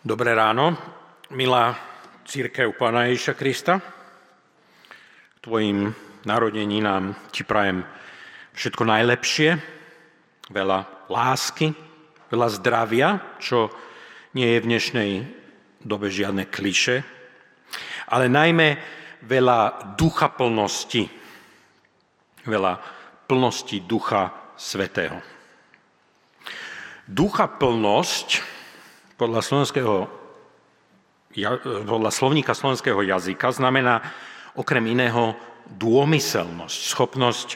Dobré 0.00 0.32
ráno, 0.32 0.80
milá 1.36 1.76
církev 2.24 2.72
Pána 2.72 3.12
Ježiša 3.12 3.36
Krista. 3.36 3.84
K 5.36 5.38
tvojim 5.44 5.92
narodeninám 6.24 7.28
ti 7.28 7.44
prajem 7.44 7.84
všetko 8.56 8.80
najlepšie, 8.88 9.60
veľa 10.48 11.04
lásky, 11.12 11.76
veľa 12.32 12.48
zdravia, 12.48 13.36
čo 13.44 13.68
nie 14.32 14.48
je 14.48 14.60
v 14.64 14.68
dnešnej 14.72 15.10
dobe 15.84 16.08
žiadne 16.08 16.48
kliše, 16.48 17.04
ale 18.08 18.32
najmä 18.32 18.80
veľa 19.28 19.92
ducha 20.00 20.32
plnosti, 20.32 21.12
veľa 22.48 22.72
plnosti 23.28 23.84
ducha 23.84 24.32
svetého. 24.56 25.20
Ducha 27.04 27.52
plnosť 27.52 28.59
podľa, 29.20 29.44
podľa 31.84 32.10
slovníka 32.10 32.56
slovenského 32.56 33.04
jazyka 33.04 33.52
znamená 33.52 34.00
okrem 34.56 34.88
iného 34.88 35.36
dômyselnosť, 35.76 36.78
schopnosť 36.88 37.48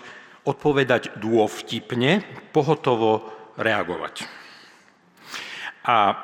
odpovedať 0.45 1.17
dôvtipne, 1.17 2.21
pohotovo 2.53 3.33
reagovať. 3.57 4.29
A 5.89 6.21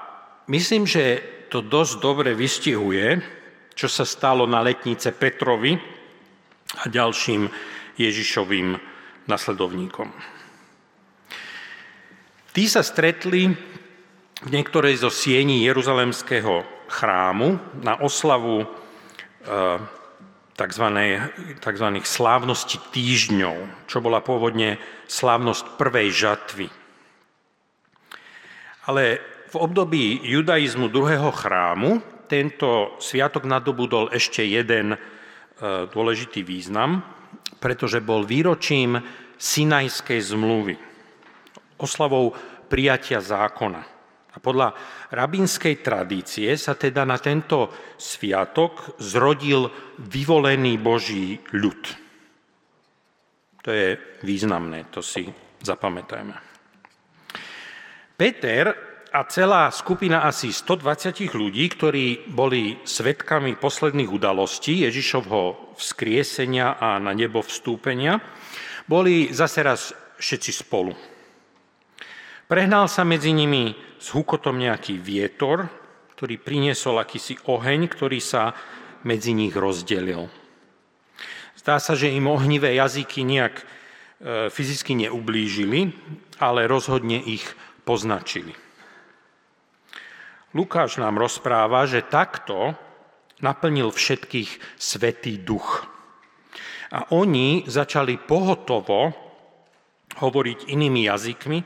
myslím, 0.53 0.85
že 0.85 1.25
to 1.49 1.65
dosť 1.65 1.95
dobre 2.05 2.37
vystihuje, 2.37 3.25
čo 3.73 3.89
sa 3.89 4.05
stalo 4.05 4.45
na 4.45 4.61
letnice 4.61 5.09
Petrovi 5.17 5.73
a 6.77 6.83
ďalším 6.85 7.49
Ježišovým 7.97 8.77
nasledovníkom. 9.25 10.09
Tí 12.51 12.65
sa 12.69 12.85
stretli 12.85 13.70
v 14.41 14.49
niektorej 14.49 15.05
zo 15.05 15.13
siení 15.13 15.61
Jeruzalemského 15.69 16.65
chrámu 16.89 17.61
na 17.85 18.01
oslavu 18.01 18.65
tzv. 20.57 20.87
tzv. 21.61 21.87
slávnosti 22.01 22.77
týždňov, 22.89 23.57
čo 23.85 24.01
bola 24.01 24.25
pôvodne 24.25 24.81
slávnosť 25.09 25.77
prvej 25.77 26.09
žatvy. 26.13 26.67
Ale 28.89 29.21
v 29.53 29.57
období 29.61 30.25
judaizmu 30.25 30.89
druhého 30.89 31.29
chrámu 31.37 32.01
tento 32.31 32.97
sviatok 33.03 33.45
nadobudol 33.45 34.09
ešte 34.15 34.47
jeden 34.47 34.95
e, 34.95 34.99
dôležitý 35.91 36.47
význam, 36.47 37.03
pretože 37.59 37.99
bol 37.99 38.23
výročím 38.23 39.03
Sinajskej 39.41 40.21
zmluvy, 40.23 40.79
oslavou 41.83 42.33
prijatia 42.71 43.19
zákona. 43.19 44.00
A 44.31 44.39
podľa 44.39 44.75
rabínskej 45.11 45.83
tradície 45.83 46.55
sa 46.55 46.79
teda 46.79 47.03
na 47.03 47.19
tento 47.19 47.71
sviatok 47.99 48.95
zrodil 49.03 49.67
vyvolený 49.99 50.79
Boží 50.79 51.43
ľud. 51.51 51.83
To 53.61 53.69
je 53.75 53.99
významné, 54.23 54.89
to 54.89 55.03
si 55.03 55.27
zapamätajme. 55.61 56.37
Peter 58.15 58.91
a 59.11 59.27
celá 59.27 59.67
skupina 59.75 60.23
asi 60.23 60.55
120 60.55 61.35
ľudí, 61.35 61.67
ktorí 61.67 62.31
boli 62.31 62.79
svetkami 62.87 63.59
posledných 63.59 64.07
udalostí 64.07 64.87
Ježišovho 64.87 65.75
vzkriesenia 65.75 66.79
a 66.79 67.03
na 67.03 67.11
nebo 67.11 67.43
vstúpenia, 67.43 68.23
boli 68.87 69.35
zase 69.35 69.67
raz 69.67 69.91
všetci 70.21 70.51
spolu. 70.55 70.95
Prehnal 72.51 72.91
sa 72.91 73.07
medzi 73.07 73.31
nimi 73.31 73.79
s 74.03 74.11
hukotom 74.11 74.59
nejaký 74.59 74.99
vietor, 74.99 75.71
ktorý 76.19 76.35
priniesol 76.43 76.99
akýsi 76.99 77.39
oheň, 77.47 77.87
ktorý 77.87 78.19
sa 78.19 78.59
medzi 79.07 79.31
nich 79.31 79.55
rozdelil. 79.55 80.27
Zdá 81.55 81.79
sa, 81.79 81.95
že 81.95 82.11
im 82.11 82.27
ohnivé 82.27 82.75
jazyky 82.75 83.23
nejak 83.23 83.55
e, 83.55 83.65
fyzicky 84.51 84.99
neublížili, 84.99 85.95
ale 86.43 86.67
rozhodne 86.67 87.23
ich 87.23 87.47
poznačili. 87.87 88.51
Lukáš 90.51 90.99
nám 90.99 91.23
rozpráva, 91.23 91.87
že 91.87 92.03
takto 92.03 92.75
naplnil 93.39 93.95
všetkých 93.95 94.75
Svetý 94.75 95.39
duch. 95.39 95.87
A 96.91 97.15
oni 97.15 97.63
začali 97.71 98.19
pohotovo 98.19 99.15
hovoriť 100.19 100.67
inými 100.67 101.07
jazykmi, 101.07 101.59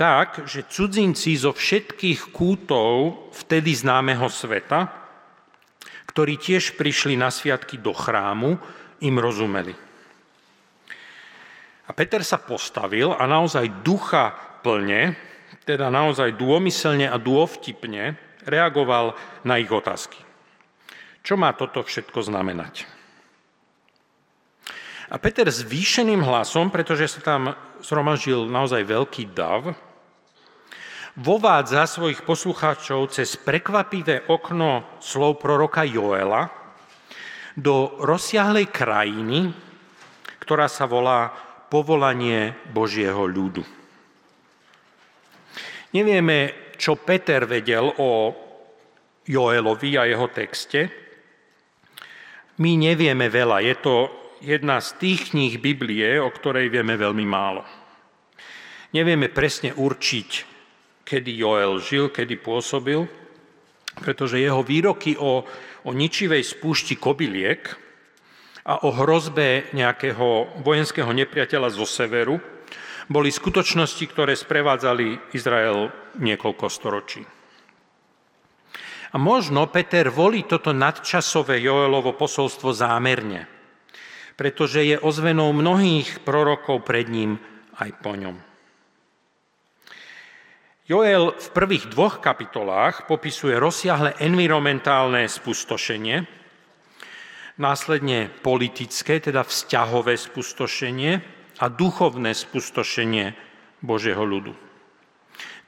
tak, 0.00 0.48
že 0.48 0.64
cudzinci 0.64 1.36
zo 1.36 1.52
všetkých 1.52 2.32
kútov 2.32 3.28
vtedy 3.36 3.76
známeho 3.76 4.32
sveta, 4.32 4.88
ktorí 6.08 6.40
tiež 6.40 6.80
prišli 6.80 7.20
na 7.20 7.28
sviatky 7.28 7.76
do 7.76 7.92
chrámu, 7.92 8.56
im 9.04 9.16
rozumeli. 9.20 9.76
A 11.84 11.90
Peter 11.92 12.24
sa 12.24 12.40
postavil 12.40 13.12
a 13.12 13.28
naozaj 13.28 13.84
ducha 13.84 14.32
plne, 14.64 15.20
teda 15.68 15.92
naozaj 15.92 16.32
dômyselne 16.32 17.04
a 17.04 17.20
dôvtipne 17.20 18.16
reagoval 18.48 19.12
na 19.44 19.60
ich 19.60 19.68
otázky. 19.68 20.16
Čo 21.20 21.36
má 21.36 21.52
toto 21.52 21.84
všetko 21.84 22.24
znamenať? 22.24 22.88
A 25.12 25.18
Peter 25.20 25.44
zvýšeným 25.44 26.24
hlasom, 26.24 26.72
pretože 26.72 27.10
sa 27.10 27.20
tam 27.20 27.52
zhromaždil 27.84 28.48
naozaj 28.48 28.86
veľký 28.86 29.34
dav, 29.34 29.74
vovádza 31.18 31.88
svojich 31.90 32.22
poslucháčov 32.22 33.10
cez 33.10 33.34
prekvapivé 33.34 34.30
okno 34.30 35.00
slov 35.02 35.42
proroka 35.42 35.82
Joela 35.82 36.46
do 37.58 37.98
rozsiahlej 37.98 38.70
krajiny, 38.70 39.50
ktorá 40.38 40.70
sa 40.70 40.86
volá 40.86 41.34
povolanie 41.70 42.54
Božieho 42.70 43.26
ľudu. 43.26 43.62
Nevieme, 45.90 46.70
čo 46.78 46.94
Peter 46.94 47.42
vedel 47.50 47.90
o 47.98 48.10
Joelovi 49.26 49.98
a 49.98 50.06
jeho 50.06 50.30
texte. 50.30 50.80
My 52.62 52.78
nevieme 52.78 53.26
veľa. 53.26 53.62
Je 53.62 53.74
to 53.78 53.94
jedna 54.42 54.78
z 54.82 54.88
tých 54.98 55.34
kníh 55.34 55.58
Biblie, 55.58 56.18
o 56.18 56.30
ktorej 56.30 56.70
vieme 56.70 56.94
veľmi 56.94 57.26
málo. 57.26 57.62
Nevieme 58.90 59.30
presne 59.30 59.70
určiť, 59.70 60.49
kedy 61.10 61.34
Joel 61.34 61.82
žil, 61.82 62.06
kedy 62.06 62.38
pôsobil, 62.38 63.02
pretože 63.98 64.38
jeho 64.38 64.62
výroky 64.62 65.18
o, 65.18 65.42
o 65.82 65.90
ničivej 65.90 66.46
spúšti 66.46 66.94
kobyliek 66.94 67.66
a 68.62 68.86
o 68.86 68.94
hrozbe 68.94 69.74
nejakého 69.74 70.62
vojenského 70.62 71.10
nepriateľa 71.10 71.74
zo 71.74 71.82
severu 71.82 72.38
boli 73.10 73.34
skutočnosti, 73.34 74.06
ktoré 74.06 74.38
sprevádzali 74.38 75.34
Izrael 75.34 75.90
niekoľko 76.22 76.66
storočí. 76.70 77.26
A 79.10 79.18
možno 79.18 79.66
Peter 79.66 80.06
volí 80.06 80.46
toto 80.46 80.70
nadčasové 80.70 81.58
Joelovo 81.58 82.14
posolstvo 82.14 82.70
zámerne, 82.70 83.50
pretože 84.38 84.86
je 84.86 84.94
ozvenou 85.02 85.50
mnohých 85.50 86.22
prorokov 86.22 86.86
pred 86.86 87.10
ním 87.10 87.42
aj 87.82 87.90
po 87.98 88.14
ňom. 88.14 88.49
Joel 90.90 91.38
v 91.38 91.48
prvých 91.54 91.86
dvoch 91.86 92.18
kapitolách 92.18 93.06
popisuje 93.06 93.54
rozsiahle 93.54 94.18
environmentálne 94.18 95.22
spustošenie, 95.22 96.26
následne 97.62 98.26
politické, 98.42 99.22
teda 99.22 99.46
vzťahové 99.46 100.18
spustošenie 100.18 101.12
a 101.62 101.66
duchovné 101.70 102.34
spustošenie 102.34 103.38
Božieho 103.86 104.26
ľudu. 104.26 104.50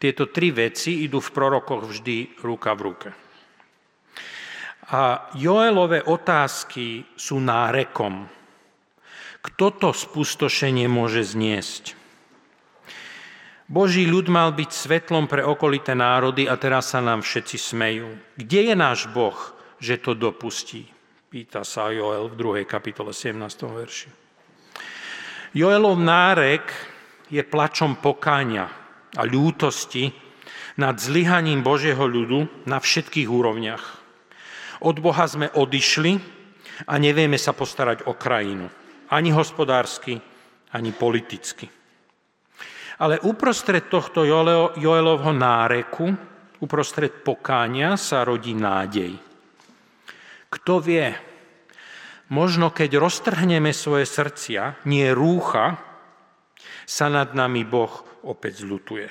Tieto 0.02 0.26
tri 0.26 0.50
veci 0.50 1.06
idú 1.06 1.22
v 1.22 1.30
prorokoch 1.30 1.86
vždy 1.86 2.42
ruka 2.42 2.74
v 2.74 2.80
ruke. 2.82 3.08
A 4.90 5.30
Joelové 5.38 6.02
otázky 6.02 7.14
sú 7.14 7.38
nárekom. 7.38 8.26
Kto 9.38 9.66
to 9.70 9.94
spustošenie 9.94 10.90
môže 10.90 11.22
zniesť? 11.22 12.01
Boží 13.72 14.04
ľud 14.04 14.28
mal 14.28 14.52
byť 14.52 14.68
svetlom 14.68 15.24
pre 15.24 15.40
okolité 15.40 15.96
národy 15.96 16.44
a 16.44 16.60
teraz 16.60 16.92
sa 16.92 17.00
nám 17.00 17.24
všetci 17.24 17.56
smejú. 17.56 18.20
Kde 18.36 18.68
je 18.68 18.74
náš 18.76 19.08
Boh, 19.08 19.32
že 19.80 19.96
to 19.96 20.12
dopustí? 20.12 20.84
Pýta 21.32 21.64
sa 21.64 21.88
Joel 21.88 22.28
v 22.28 22.68
2. 22.68 22.68
kapitole 22.68 23.16
17. 23.16 23.40
verši. 23.72 24.12
Joelov 25.56 25.96
nárek 25.96 26.68
je 27.32 27.40
plačom 27.40 27.96
pokáňa 27.96 28.68
a 29.16 29.22
ľútosti 29.24 30.12
nad 30.76 31.00
zlyhaním 31.00 31.64
Božieho 31.64 32.04
ľudu 32.04 32.68
na 32.68 32.76
všetkých 32.76 33.28
úrovniach. 33.32 33.84
Od 34.84 34.96
Boha 35.00 35.24
sme 35.24 35.48
odišli 35.48 36.20
a 36.92 37.00
nevieme 37.00 37.40
sa 37.40 37.56
postarať 37.56 38.04
o 38.04 38.12
krajinu. 38.20 38.68
Ani 39.08 39.32
hospodársky, 39.32 40.20
ani 40.76 40.92
politicky. 40.92 41.72
Ale 43.00 43.22
uprostred 43.24 43.88
tohto 43.88 44.26
Joelovho 44.76 45.32
náreku 45.32 46.32
Uprostred 46.62 47.26
pokánia 47.26 47.98
sa 47.98 48.22
rodí 48.22 48.54
nádej. 48.54 49.18
Kto 50.46 50.78
vie, 50.78 51.10
možno 52.30 52.70
keď 52.70 53.02
roztrhneme 53.02 53.74
svoje 53.74 54.06
srdcia, 54.06 54.86
nie 54.86 55.10
rúcha, 55.10 55.82
sa 56.86 57.10
nad 57.10 57.34
nami 57.34 57.66
Boh 57.66 58.22
opäť 58.22 58.62
zlutuje. 58.62 59.10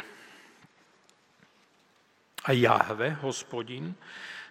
A 2.48 2.56
Jahve, 2.56 3.19
hospodin, 3.19 4.00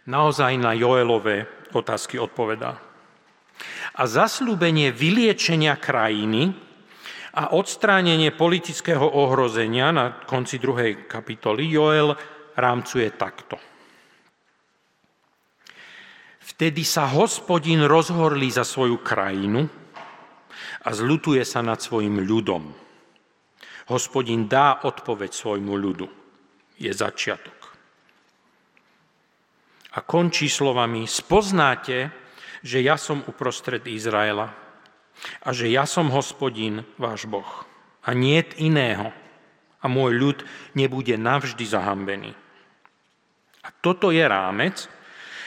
naozaj 0.04 0.60
na 0.60 0.76
Joelové 0.76 1.48
otázky 1.72 2.20
odpovedá. 2.20 2.76
A 3.96 4.02
zaslúbenie 4.04 4.92
vyliečenia 4.92 5.80
krajiny 5.80 6.52
a 7.30 7.54
odstránenie 7.54 8.34
politického 8.34 9.06
ohrozenia 9.06 9.94
na 9.94 10.26
konci 10.26 10.58
druhej 10.58 11.06
kapitoly 11.06 11.70
Joel 11.70 12.18
rámcuje 12.58 13.06
takto. 13.14 13.54
Vtedy 16.42 16.82
sa 16.82 17.06
hospodin 17.06 17.86
rozhorlí 17.86 18.50
za 18.50 18.66
svoju 18.66 18.98
krajinu 19.00 19.70
a 20.82 20.88
zlutuje 20.90 21.46
sa 21.46 21.62
nad 21.62 21.78
svojim 21.78 22.20
ľudom. 22.26 22.74
Hospodin 23.86 24.50
dá 24.50 24.82
odpoveď 24.82 25.30
svojmu 25.30 25.74
ľudu. 25.78 26.06
Je 26.80 26.90
začiatok. 26.90 27.58
A 29.94 29.98
končí 30.06 30.46
slovami, 30.46 31.06
spoznáte, 31.06 32.10
že 32.62 32.78
ja 32.80 32.94
som 32.94 33.24
uprostred 33.26 33.82
Izraela 33.90 34.69
a 35.44 35.52
že 35.52 35.68
ja 35.68 35.84
som 35.84 36.12
hospodin, 36.12 36.84
váš 36.96 37.28
Boh. 37.28 37.48
A 38.04 38.16
nie 38.16 38.40
iného. 38.56 39.12
A 39.80 39.88
môj 39.88 40.12
ľud 40.16 40.38
nebude 40.76 41.16
navždy 41.16 41.64
zahambený. 41.64 42.32
A 43.64 43.68
toto 43.80 44.12
je 44.12 44.24
rámec, 44.24 44.88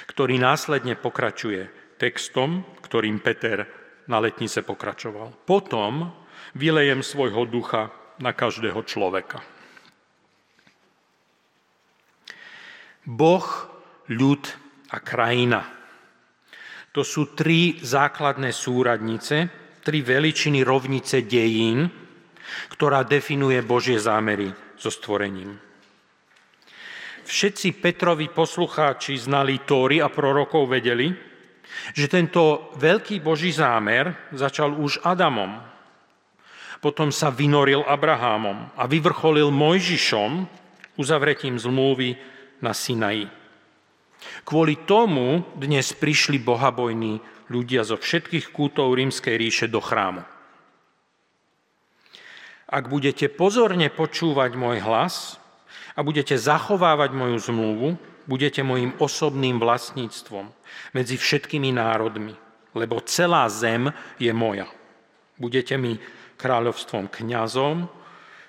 ktorý 0.10 0.38
následne 0.42 0.98
pokračuje 0.98 1.70
textom, 1.98 2.66
ktorým 2.82 3.22
Peter 3.22 3.66
na 4.10 4.18
letnice 4.20 4.66
pokračoval. 4.66 5.46
Potom 5.46 6.14
vylejem 6.58 7.02
svojho 7.06 7.46
ducha 7.46 7.94
na 8.22 8.34
každého 8.34 8.82
človeka. 8.86 9.42
Boh, 13.04 13.48
ľud 14.10 14.44
a 14.94 14.98
krajina. 15.02 15.62
To 16.94 17.02
sú 17.02 17.34
tri 17.34 17.82
základné 17.82 18.54
súradnice, 18.54 19.63
tri 19.84 20.00
veličiny 20.00 20.64
rovnice 20.64 21.28
dejín, 21.28 21.92
ktorá 22.72 23.04
definuje 23.04 23.60
Božie 23.62 24.00
zámery 24.00 24.50
so 24.80 24.88
stvorením. 24.88 25.60
Všetci 27.24 27.80
Petrovi 27.80 28.28
poslucháči 28.28 29.16
znali 29.16 29.64
Tóry 29.64 30.04
a 30.04 30.12
prorokov 30.12 30.68
vedeli, 30.68 31.12
že 31.96 32.12
tento 32.12 32.72
veľký 32.76 33.24
Boží 33.24 33.52
zámer 33.52 34.32
začal 34.36 34.76
už 34.76 35.04
Adamom. 35.08 35.60
Potom 36.84 37.16
sa 37.16 37.32
vynoril 37.32 37.88
Abrahámom 37.88 38.76
a 38.76 38.84
vyvrcholil 38.88 39.56
Mojžišom 39.56 40.32
uzavretím 41.00 41.56
zmluvy 41.56 42.20
na 42.60 42.76
Sinaji. 42.76 43.32
Kvôli 44.44 44.84
tomu 44.84 45.48
dnes 45.56 45.96
prišli 45.96 46.40
bohabojní 46.40 47.20
ľudia 47.52 47.84
zo 47.84 48.00
všetkých 48.00 48.52
kútov 48.54 48.96
rímskej 48.96 49.36
ríše 49.36 49.68
do 49.72 49.84
chrámu. 49.84 50.24
Ak 52.70 52.90
budete 52.90 53.30
pozorne 53.30 53.92
počúvať 53.94 54.58
môj 54.58 54.82
hlas, 54.82 55.44
a 55.94 56.00
budete 56.02 56.34
zachovávať 56.34 57.14
moju 57.14 57.38
zmluvu, 57.38 57.88
budete 58.26 58.66
mojim 58.66 58.98
osobným 58.98 59.62
vlastníctvom 59.62 60.50
medzi 60.98 61.16
všetkými 61.22 61.70
národmi, 61.76 62.34
lebo 62.74 62.98
celá 63.06 63.46
zem 63.50 63.94
je 64.18 64.34
moja. 64.34 64.66
Budete 65.38 65.78
mi 65.78 66.02
kráľovstvom 66.38 67.14
kňazom, 67.14 67.86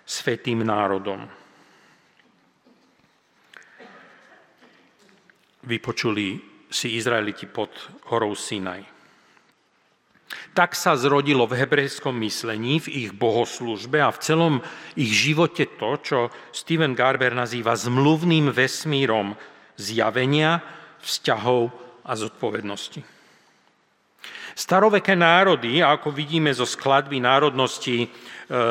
svetým 0.05 0.65
národom. 0.65 1.29
Vypočuli 5.65 6.45
si 6.75 6.99
Izraeliti 6.99 7.47
pod 7.47 7.71
horou 8.11 8.35
Sinaj. 8.35 8.83
Tak 10.51 10.75
sa 10.75 10.99
zrodilo 10.99 11.47
v 11.47 11.63
hebrejskom 11.63 12.19
myslení, 12.27 12.83
v 12.83 13.07
ich 13.07 13.11
bohoslužbe 13.15 14.03
a 14.03 14.11
v 14.11 14.19
celom 14.19 14.55
ich 14.99 15.15
živote 15.15 15.71
to, 15.79 15.91
čo 16.03 16.19
Steven 16.51 16.99
Garber 16.99 17.31
nazýva 17.31 17.79
zmluvným 17.79 18.51
vesmírom 18.51 19.39
zjavenia, 19.79 20.59
vzťahov 20.99 21.71
a 22.03 22.13
zodpovednosti. 22.19 23.07
Staroveké 24.55 25.15
národy, 25.15 25.83
ako 25.83 26.11
vidíme 26.15 26.51
zo 26.55 26.67
skladby 26.67 27.19
národnosti 27.19 28.07
e, 28.07 28.09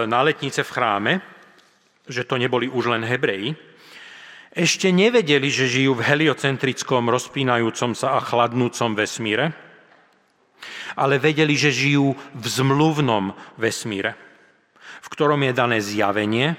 na 0.08 0.24
letnice 0.24 0.64
v 0.64 0.74
chráme, 0.74 1.14
že 2.08 2.28
to 2.28 2.40
neboli 2.40 2.68
už 2.72 2.92
len 2.92 3.04
Hebreji, 3.04 3.73
ešte 4.54 4.94
nevedeli, 4.94 5.50
že 5.50 5.66
žijú 5.66 5.98
v 5.98 6.06
heliocentrickom, 6.06 7.10
rozpínajúcom 7.10 7.98
sa 7.98 8.18
a 8.18 8.20
chladnúcom 8.22 8.94
vesmíre, 8.94 9.50
ale 10.94 11.18
vedeli, 11.18 11.58
že 11.58 11.74
žijú 11.74 12.14
v 12.14 12.46
zmluvnom 12.46 13.34
vesmíre, 13.58 14.14
v 15.02 15.08
ktorom 15.10 15.42
je 15.42 15.54
dané 15.58 15.82
zjavenie, 15.82 16.54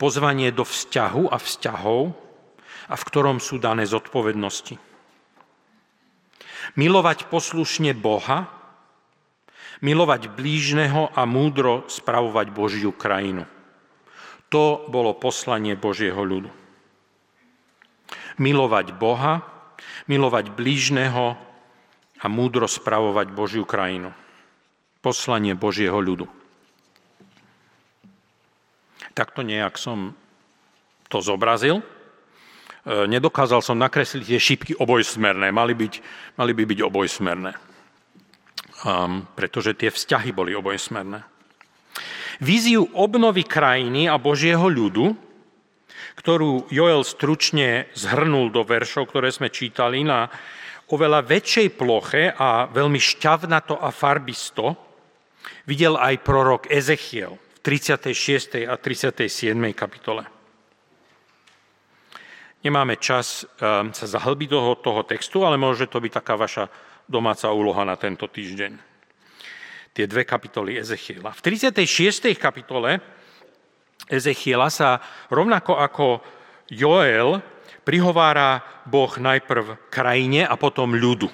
pozvanie 0.00 0.48
do 0.48 0.64
vzťahu 0.64 1.28
a 1.28 1.36
vzťahov 1.36 2.16
a 2.88 2.94
v 2.96 3.06
ktorom 3.12 3.36
sú 3.36 3.60
dané 3.60 3.84
zodpovednosti. 3.84 4.80
Milovať 6.80 7.28
poslušne 7.28 7.92
Boha, 7.92 8.48
milovať 9.84 10.32
blížneho 10.32 11.12
a 11.12 11.22
múdro 11.28 11.84
spravovať 11.84 12.46
Božiu 12.48 12.96
krajinu. 12.96 13.44
To 14.48 14.88
bolo 14.88 15.12
poslanie 15.20 15.76
Božieho 15.76 16.24
ľudu. 16.24 16.57
Milovať 18.38 18.94
Boha, 18.94 19.42
milovať 20.06 20.54
blížneho 20.54 21.34
a 22.18 22.26
múdro 22.26 22.66
spravovať 22.66 23.30
Božiu 23.30 23.62
krajinu. 23.62 24.10
Poslanie 24.98 25.54
Božieho 25.54 25.98
ľudu. 25.98 26.26
Takto 29.14 29.42
nejak 29.42 29.78
som 29.78 30.14
to 31.10 31.18
zobrazil. 31.22 31.82
E, 31.82 31.84
nedokázal 33.06 33.62
som 33.62 33.78
nakresliť 33.78 34.24
tie 34.26 34.38
šípky 34.38 34.72
obojsmerné. 34.78 35.50
Mali, 35.50 35.74
byť, 35.74 35.94
mali 36.38 36.52
by 36.54 36.62
byť 36.66 36.80
obojsmerné. 36.86 37.52
Um, 38.86 39.26
pretože 39.34 39.74
tie 39.74 39.90
vzťahy 39.90 40.30
boli 40.30 40.54
obojsmerné. 40.54 41.26
Víziu 42.38 42.86
obnovy 42.94 43.42
krajiny 43.42 44.06
a 44.06 44.14
Božieho 44.14 44.70
ľudu, 44.70 45.18
ktorú 46.18 46.66
Joel 46.74 47.06
stručne 47.06 47.86
zhrnul 47.94 48.50
do 48.50 48.66
veršov, 48.66 49.14
ktoré 49.14 49.30
sme 49.30 49.54
čítali 49.54 50.02
na 50.02 50.26
oveľa 50.90 51.22
väčšej 51.22 51.68
ploche 51.78 52.34
a 52.34 52.66
veľmi 52.66 52.98
šťavnato 52.98 53.78
a 53.78 53.94
farbisto 53.94 54.74
videl 55.70 55.94
aj 55.94 56.24
prorok 56.26 56.66
Ezechiel 56.66 57.38
v 57.38 57.58
36. 57.62 58.66
a 58.66 58.74
37. 58.74 59.54
kapitole. 59.76 60.26
Nemáme 62.58 62.98
čas 62.98 63.46
ehm, 63.62 63.94
sa 63.94 64.06
zahlbiť 64.10 64.48
do 64.50 64.74
toho 64.82 65.06
textu, 65.06 65.46
ale 65.46 65.54
môže 65.54 65.86
to 65.86 66.02
byť 66.02 66.12
taká 66.18 66.34
vaša 66.34 66.66
domáca 67.06 67.46
úloha 67.54 67.86
na 67.86 67.94
tento 67.94 68.26
týždeň. 68.26 68.74
Tie 69.94 70.04
dve 70.10 70.26
kapitoly 70.26 70.82
Ezechiela. 70.82 71.30
V 71.30 71.40
36. 71.46 72.34
kapitole 72.34 72.98
Ezechiela 74.06 74.70
sa 74.70 75.02
rovnako 75.26 75.74
ako 75.74 76.06
Joel 76.70 77.42
prihovára 77.82 78.62
Boh 78.86 79.10
najprv 79.10 79.90
krajine 79.90 80.46
a 80.46 80.54
potom 80.54 80.94
ľudu. 80.94 81.26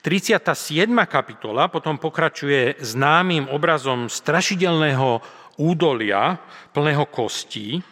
37. 0.00 0.88
kapitola 1.04 1.68
potom 1.68 2.00
pokračuje 2.00 2.80
známym 2.80 3.52
obrazom 3.52 4.08
strašidelného 4.08 5.20
údolia 5.60 6.40
plného 6.72 7.04
kostí, 7.12 7.84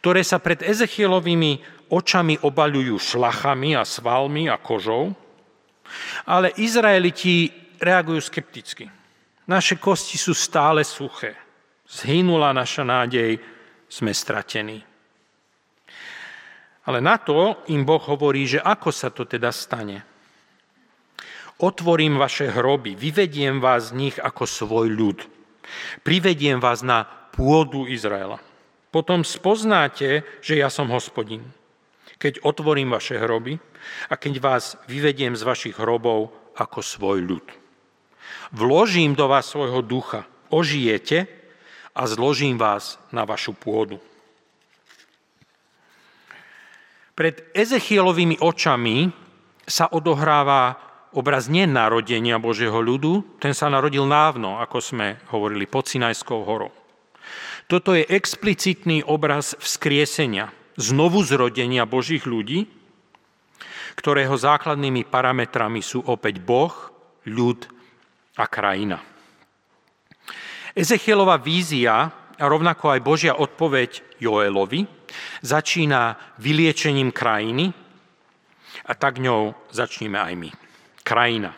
ktoré 0.00 0.24
sa 0.24 0.40
pred 0.40 0.64
Ezechielovými 0.64 1.60
očami 1.92 2.40
obaľujú 2.40 2.96
šlachami 2.96 3.76
a 3.76 3.84
svalmi 3.84 4.48
a 4.48 4.56
kožou, 4.56 5.12
ale 6.26 6.56
Izraeliti 6.58 7.52
reagujú 7.78 8.18
skepticky. 8.24 8.88
Naše 9.46 9.78
kosti 9.78 10.18
sú 10.18 10.34
stále 10.34 10.82
suché. 10.82 11.45
Zhynula 11.86 12.50
naša 12.50 12.82
nádej, 12.82 13.38
sme 13.86 14.10
stratení. 14.10 14.82
Ale 16.86 16.98
na 17.02 17.18
to 17.18 17.62
im 17.70 17.86
Boh 17.86 18.02
hovorí, 18.02 18.46
že 18.46 18.62
ako 18.62 18.90
sa 18.90 19.10
to 19.10 19.26
teda 19.26 19.50
stane. 19.54 20.02
Otvorím 21.62 22.18
vaše 22.18 22.50
hroby, 22.52 22.98
vyvediem 22.98 23.62
vás 23.62 23.90
z 23.90 23.96
nich 23.96 24.16
ako 24.18 24.44
svoj 24.44 24.92
ľud. 24.92 25.18
Privediem 26.02 26.62
vás 26.62 26.82
na 26.82 27.06
pôdu 27.34 27.88
Izraela. 27.90 28.38
Potom 28.94 29.26
spoznáte, 29.26 30.22
že 30.42 30.58
ja 30.58 30.70
som 30.70 30.92
hospodin. 30.92 31.42
Keď 32.16 32.44
otvorím 32.46 32.94
vaše 32.94 33.18
hroby 33.18 33.58
a 34.08 34.14
keď 34.14 34.34
vás 34.40 34.64
vyvediem 34.86 35.34
z 35.34 35.42
vašich 35.42 35.76
hrobov 35.76 36.32
ako 36.56 36.80
svoj 36.80 37.18
ľud. 37.24 37.46
Vložím 38.54 39.18
do 39.18 39.26
vás 39.26 39.50
svojho 39.50 39.82
ducha, 39.82 40.24
ožijete 40.48 41.45
a 41.96 42.04
zložím 42.04 42.60
vás 42.60 43.00
na 43.08 43.24
vašu 43.24 43.56
pôdu. 43.56 43.96
Pred 47.16 47.56
Ezechielovými 47.56 48.36
očami 48.44 49.08
sa 49.64 49.88
odohráva 49.88 50.76
obraz 51.16 51.48
nenarodenia 51.48 52.36
Božieho 52.36 52.76
ľudu, 52.76 53.40
ten 53.40 53.56
sa 53.56 53.72
narodil 53.72 54.04
návno, 54.04 54.60
ako 54.60 54.78
sme 54.84 55.16
hovorili, 55.32 55.64
pod 55.64 55.88
Sinajskou 55.88 56.44
horou. 56.44 56.68
Toto 57.66 57.96
je 57.96 58.04
explicitný 58.04 59.00
obraz 59.00 59.56
vzkriesenia, 59.56 60.52
znovu 60.76 61.24
zrodenia 61.24 61.88
Božích 61.88 62.28
ľudí, 62.28 62.68
ktorého 63.96 64.36
základnými 64.36 65.08
parametrami 65.08 65.80
sú 65.80 66.04
opäť 66.04 66.36
Boh, 66.44 66.92
ľud 67.24 67.64
a 68.36 68.44
krajina. 68.44 69.15
Ezechielová 70.76 71.40
vízia 71.40 72.12
a 72.36 72.44
rovnako 72.44 72.92
aj 72.92 73.00
Božia 73.00 73.32
odpoveď 73.32 74.20
Joelovi 74.20 74.84
začína 75.40 76.20
vyliečením 76.36 77.16
krajiny 77.16 77.72
a 78.84 78.92
tak 78.92 79.16
ňou 79.16 79.56
začneme 79.72 80.20
aj 80.20 80.34
my. 80.36 80.50
Krajina. 81.00 81.56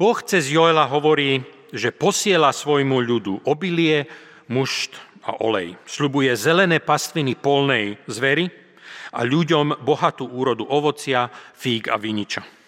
Boh 0.00 0.16
cez 0.24 0.48
Joela 0.48 0.88
hovorí, 0.88 1.44
že 1.76 1.92
posiela 1.92 2.56
svojmu 2.56 2.96
ľudu 2.96 3.44
obilie, 3.44 4.08
mušt 4.48 4.96
a 5.28 5.44
olej. 5.44 5.76
Sľubuje 5.84 6.32
zelené 6.40 6.80
pastviny 6.80 7.36
polnej 7.36 8.00
zvery 8.08 8.48
a 9.12 9.28
ľuďom 9.28 9.84
bohatú 9.84 10.24
úrodu 10.24 10.64
ovocia, 10.64 11.28
fíg 11.52 11.92
a 11.92 12.00
viniča. 12.00 12.61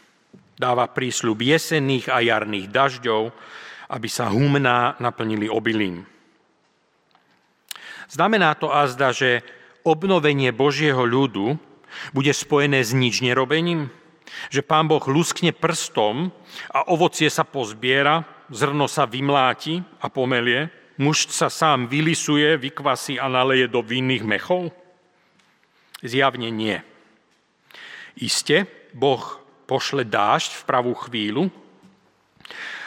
Dáva 0.54 0.86
prísľub 0.86 1.42
jesenných 1.42 2.06
a 2.10 2.22
jarných 2.22 2.70
dažďov, 2.70 3.34
aby 3.90 4.08
sa 4.08 4.30
humná 4.30 4.94
naplnili 5.02 5.50
obilím. 5.50 6.06
Znamená 8.06 8.54
to 8.54 8.70
azda, 8.70 9.10
že 9.10 9.42
obnovenie 9.82 10.54
Božieho 10.54 11.02
ľudu 11.02 11.58
bude 12.14 12.30
spojené 12.30 12.82
s 12.82 12.94
nič 12.94 13.18
nerobením? 13.22 13.90
Že 14.50 14.66
pán 14.66 14.86
Boh 14.90 15.02
luskne 15.06 15.54
prstom 15.54 16.32
a 16.70 16.90
ovocie 16.90 17.30
sa 17.30 17.46
pozbiera, 17.46 18.24
zrno 18.50 18.90
sa 18.90 19.06
vymláti 19.06 19.82
a 20.00 20.10
pomelie, 20.10 20.70
muž 20.98 21.30
sa 21.30 21.50
sám 21.50 21.86
vylisuje, 21.86 22.56
vykvasí 22.58 23.18
a 23.18 23.26
naleje 23.30 23.66
do 23.70 23.82
vinných 23.82 24.24
mechov? 24.26 24.70
Zjavne 26.02 26.50
nie. 26.50 26.78
Iste, 28.18 28.66
Boh 28.94 29.43
pošle 29.74 30.06
dážď 30.06 30.62
v 30.62 30.66
pravú 30.70 30.94
chvíľu 30.94 31.50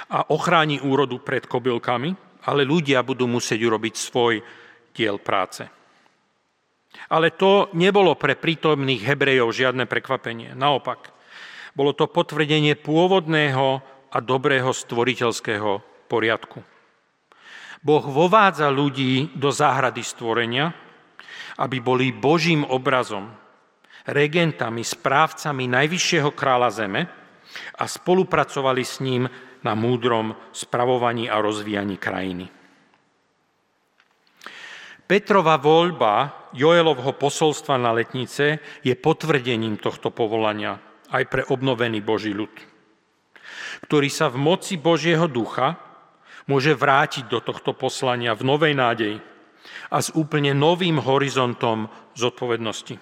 a 0.08 0.24
ochráni 0.32 0.79
úrodu 0.79 1.20
pred 1.20 1.44
kobylkami, 1.44 2.15
ale 2.48 2.63
ľudia 2.63 3.03
budú 3.03 3.27
musieť 3.27 3.60
urobiť 3.67 3.94
svoj 4.00 4.39
diel 4.96 5.20
práce. 5.20 5.67
Ale 7.12 7.36
to 7.36 7.67
nebolo 7.75 8.15
pre 8.15 8.39
prítomných 8.39 9.03
Hebrejov 9.03 9.51
žiadne 9.51 9.84
prekvapenie. 9.84 10.56
Naopak, 10.56 11.12
bolo 11.75 11.91
to 11.91 12.08
potvrdenie 12.08 12.79
pôvodného 12.79 13.84
a 14.08 14.17
dobrého 14.24 14.72
stvoriteľského 14.72 15.84
poriadku. 16.08 16.63
Boh 17.84 18.06
vovádza 18.08 18.72
ľudí 18.72 19.36
do 19.36 19.51
záhrady 19.51 20.01
stvorenia, 20.08 20.72
aby 21.60 21.84
boli 21.84 22.15
Božím 22.15 22.63
obrazom, 22.63 23.27
regentami, 24.08 24.84
správcami 24.84 25.68
najvyššieho 25.68 26.32
kráľa 26.32 26.70
zeme 26.72 27.02
a 27.78 27.84
spolupracovali 27.84 28.84
s 28.84 29.04
ním 29.04 29.28
na 29.64 29.74
múdrom 29.76 30.36
spravovaní 30.56 31.28
a 31.28 31.42
rozvíjaní 31.42 31.98
krajiny. 32.00 32.48
Petrova 35.08 35.56
voľba 35.56 36.48
Joelovho 36.52 37.16
posolstva 37.16 37.80
na 37.80 37.96
letnice 37.96 38.60
je 38.84 38.92
potvrdením 38.96 39.80
tohto 39.80 40.12
povolania 40.12 40.76
aj 41.16 41.24
pre 41.32 41.44
obnovený 41.48 42.04
Boží 42.04 42.36
ľud, 42.36 42.52
ktorý 43.88 44.12
sa 44.12 44.28
v 44.28 44.36
moci 44.36 44.76
Božieho 44.76 45.32
ducha 45.32 45.80
môže 46.48 46.76
vrátiť 46.76 47.32
do 47.32 47.40
tohto 47.40 47.72
poslania 47.72 48.36
v 48.36 48.44
novej 48.48 48.74
nádeji 48.76 49.18
a 49.92 50.04
s 50.04 50.12
úplne 50.12 50.52
novým 50.52 51.00
horizontom 51.00 51.88
zodpovednosti, 52.16 53.00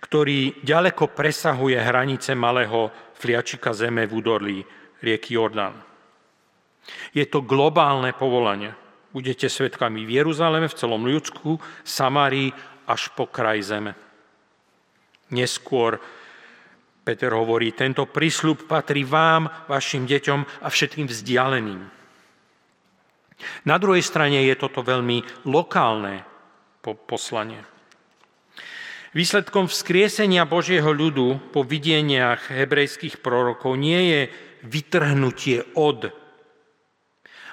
ktorý 0.00 0.64
ďaleko 0.64 1.12
presahuje 1.12 1.76
hranice 1.76 2.32
malého 2.34 2.90
fliačika 3.14 3.76
zeme 3.76 4.08
v 4.08 4.14
údorlí 4.16 4.58
rieky 5.04 5.36
Jordán. 5.36 5.76
Je 7.12 7.24
to 7.28 7.44
globálne 7.44 8.16
povolanie, 8.16 8.72
Budete 9.08 9.48
svetkami 9.48 10.04
v 10.04 10.20
Jeruzaleme, 10.20 10.68
v 10.68 10.78
celom 10.78 11.08
ľudsku, 11.08 11.56
Samárii 11.80 12.52
až 12.84 13.08
po 13.16 13.24
kraj 13.24 13.64
zeme. 13.64 13.96
Neskôr 15.32 15.96
Peter 17.08 17.32
hovorí, 17.32 17.72
tento 17.72 18.04
prísľub 18.04 18.68
patrí 18.68 19.08
vám, 19.08 19.48
vašim 19.64 20.04
deťom 20.04 20.60
a 20.60 20.68
všetkým 20.68 21.08
vzdialeným. 21.08 21.80
Na 23.64 23.76
druhej 23.80 24.04
strane 24.04 24.44
je 24.44 24.54
toto 24.60 24.84
veľmi 24.84 25.48
lokálne 25.48 26.28
poslanie. 26.84 27.64
Výsledkom 29.18 29.66
vzkriesenia 29.66 30.46
Božieho 30.46 30.94
ľudu 30.94 31.50
po 31.50 31.66
videniach 31.66 32.54
hebrejských 32.54 33.18
prorokov 33.18 33.74
nie 33.74 34.14
je 34.14 34.20
vytrhnutie 34.62 35.74
od 35.74 36.14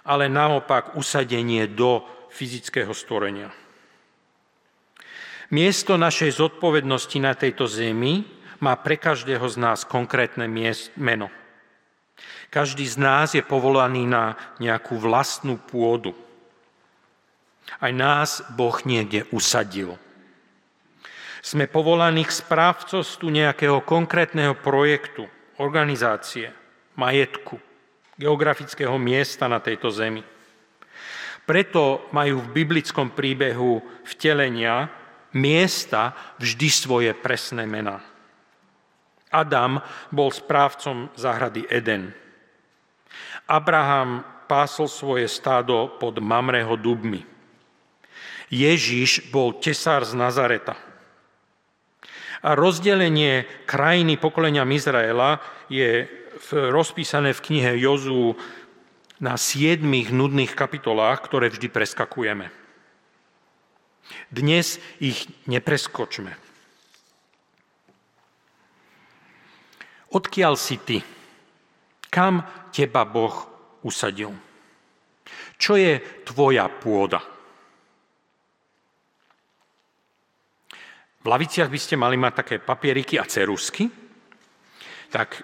ale 0.06 0.30
naopak 0.30 0.94
usadenie 0.94 1.66
do 1.66 2.06
fyzického 2.30 2.94
stvorenia. 2.94 3.50
Miesto 5.50 5.98
našej 5.98 6.38
zodpovednosti 6.38 7.18
na 7.18 7.34
tejto 7.34 7.66
zemi 7.66 8.22
má 8.62 8.78
pre 8.78 9.02
každého 9.02 9.46
z 9.50 9.58
nás 9.58 9.82
konkrétne 9.82 10.46
meno. 10.94 11.34
Každý 12.54 12.86
z 12.86 12.98
nás 13.02 13.34
je 13.34 13.42
povolaný 13.42 14.06
na 14.06 14.38
nejakú 14.62 15.02
vlastnú 15.02 15.58
pôdu. 15.58 16.14
Aj 17.82 17.90
nás 17.90 18.46
Boh 18.54 18.78
niekde 18.86 19.26
usadil. 19.34 19.98
Sme 21.46 21.70
povolaní 21.70 22.26
k 22.26 22.34
správcostu 22.34 23.30
nejakého 23.30 23.86
konkrétneho 23.86 24.58
projektu, 24.58 25.30
organizácie, 25.62 26.50
majetku, 26.98 27.62
geografického 28.18 28.98
miesta 28.98 29.46
na 29.46 29.62
tejto 29.62 29.94
zemi. 29.94 30.26
Preto 31.46 32.10
majú 32.10 32.42
v 32.42 32.50
biblickom 32.50 33.14
príbehu 33.14 33.78
vtelenia 34.10 34.90
miesta 35.38 36.18
vždy 36.42 36.68
svoje 36.74 37.12
presné 37.14 37.70
mená. 37.70 38.02
Adam 39.30 39.86
bol 40.10 40.34
správcom 40.34 41.14
záhrady 41.14 41.70
Eden. 41.70 42.10
Abraham 43.46 44.26
pásol 44.50 44.90
svoje 44.90 45.30
stádo 45.30 45.94
pod 46.02 46.18
Mamreho 46.18 46.74
dubmi. 46.74 47.22
Ježiš 48.50 49.30
bol 49.30 49.54
tesár 49.62 50.02
z 50.10 50.18
Nazareta. 50.18 50.95
A 52.46 52.54
rozdelenie 52.54 53.50
krajiny 53.66 54.22
pokolenia 54.22 54.62
Izraela 54.70 55.42
je 55.66 56.06
rozpísané 56.54 57.34
v 57.34 57.42
knihe 57.42 57.72
Jozu 57.82 58.38
na 59.18 59.34
siedmých 59.34 60.14
nudných 60.14 60.54
kapitolách, 60.54 61.26
ktoré 61.26 61.50
vždy 61.50 61.74
preskakujeme. 61.74 62.54
Dnes 64.30 64.78
ich 65.02 65.26
nepreskočme. 65.50 66.38
Odkiaľ 70.14 70.54
si 70.54 70.78
ty? 70.78 70.98
Kam 72.14 72.46
teba 72.70 73.10
Boh 73.10 73.50
usadil? 73.82 74.30
Čo 75.58 75.82
je 75.82 75.98
tvoja 76.22 76.70
pôda? 76.70 77.35
V 81.26 81.34
laviciach 81.34 81.74
by 81.74 81.80
ste 81.82 81.98
mali 81.98 82.22
mať 82.22 82.34
také 82.46 82.56
papieriky 82.62 83.18
a 83.18 83.26
cerusky, 83.26 83.90
tak 85.10 85.42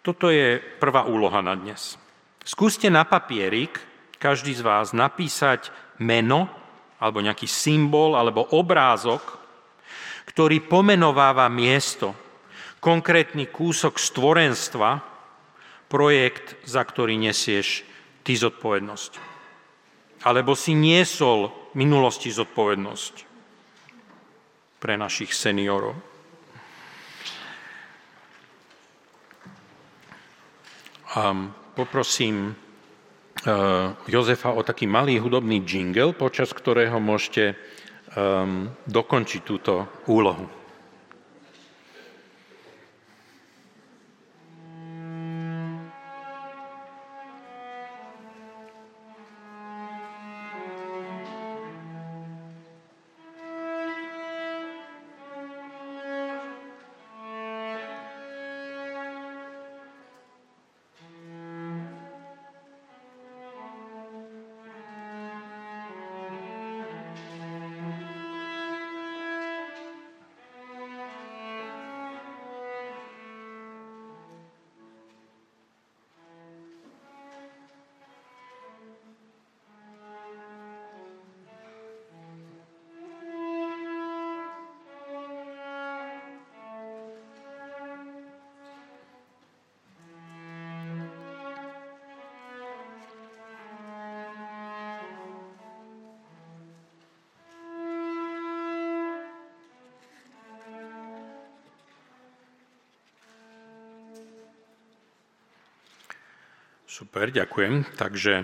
toto 0.00 0.32
je 0.32 0.56
prvá 0.56 1.04
úloha 1.04 1.44
na 1.44 1.52
dnes. 1.52 2.00
Skúste 2.40 2.88
na 2.88 3.04
papierik, 3.04 3.76
každý 4.16 4.56
z 4.56 4.64
vás, 4.64 4.96
napísať 4.96 5.68
meno, 6.00 6.48
alebo 6.96 7.20
nejaký 7.20 7.44
symbol, 7.44 8.16
alebo 8.16 8.56
obrázok, 8.56 9.20
ktorý 10.32 10.64
pomenováva 10.64 11.44
miesto, 11.52 12.16
konkrétny 12.80 13.52
kúsok 13.52 14.00
stvorenstva, 14.00 15.04
projekt, 15.92 16.56
za 16.64 16.80
ktorý 16.80 17.20
nesieš 17.20 17.84
ty 18.24 18.32
zodpovednosť. 18.32 19.28
alebo 20.24 20.56
si 20.56 20.72
niesol 20.72 21.52
minulosti 21.76 22.32
zodpovednosť 22.32 23.27
pre 24.78 24.94
našich 24.94 25.34
seniorov. 25.34 25.98
A 31.18 31.34
poprosím 31.74 32.54
Eh, 33.38 33.88
Jozefa 34.10 34.50
o 34.50 34.66
taký 34.66 34.90
malý 34.90 35.22
hudobný 35.22 35.62
jingle, 35.62 36.10
počas 36.10 36.50
ktorého 36.50 36.98
môžete 36.98 37.54
um, 38.18 38.66
dokončiť 38.90 39.40
túto 39.46 39.86
úlohu. 40.10 40.50
Super, 106.98 107.30
ďakujem. 107.30 107.94
Takže 107.94 108.42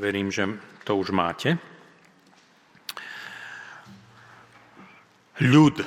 verím, 0.00 0.32
že 0.32 0.48
to 0.88 0.96
už 0.96 1.12
máte. 1.12 1.60
Ľud. 5.44 5.84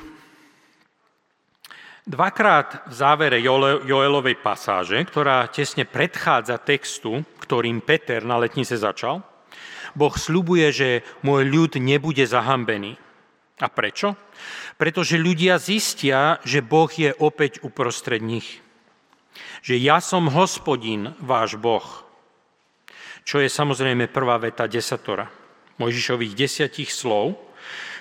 Dvakrát 2.05 2.85
v 2.85 2.93
závere 2.93 3.41
Joelovej 3.41 4.37
pasáže, 4.37 5.01
ktorá 5.01 5.49
tesne 5.49 5.89
predchádza 5.89 6.61
textu, 6.61 7.25
ktorým 7.41 7.81
Peter 7.81 8.21
na 8.21 8.37
letnice 8.37 8.77
začal, 8.77 9.25
Boh 9.97 10.13
slubuje, 10.13 10.69
že 10.69 10.89
môj 11.25 11.49
ľud 11.49 11.81
nebude 11.81 12.21
zahambený. 12.21 13.01
A 13.57 13.65
prečo? 13.73 14.13
Pretože 14.77 15.17
ľudia 15.17 15.57
zistia, 15.57 16.37
že 16.45 16.61
Boh 16.61 16.93
je 16.93 17.17
opäť 17.17 17.65
uprostred 17.65 18.21
nich 18.21 18.61
že 19.61 19.75
ja 19.79 19.99
som 19.99 20.31
hospodin, 20.31 21.15
váš 21.19 21.55
Boh. 21.59 21.83
Čo 23.25 23.41
je 23.41 23.49
samozrejme 23.49 24.11
prvá 24.11 24.37
veta 24.37 24.69
desatora. 24.69 25.25
Mojžišových 25.81 26.33
desiatich 26.37 26.93
slov, 26.93 27.35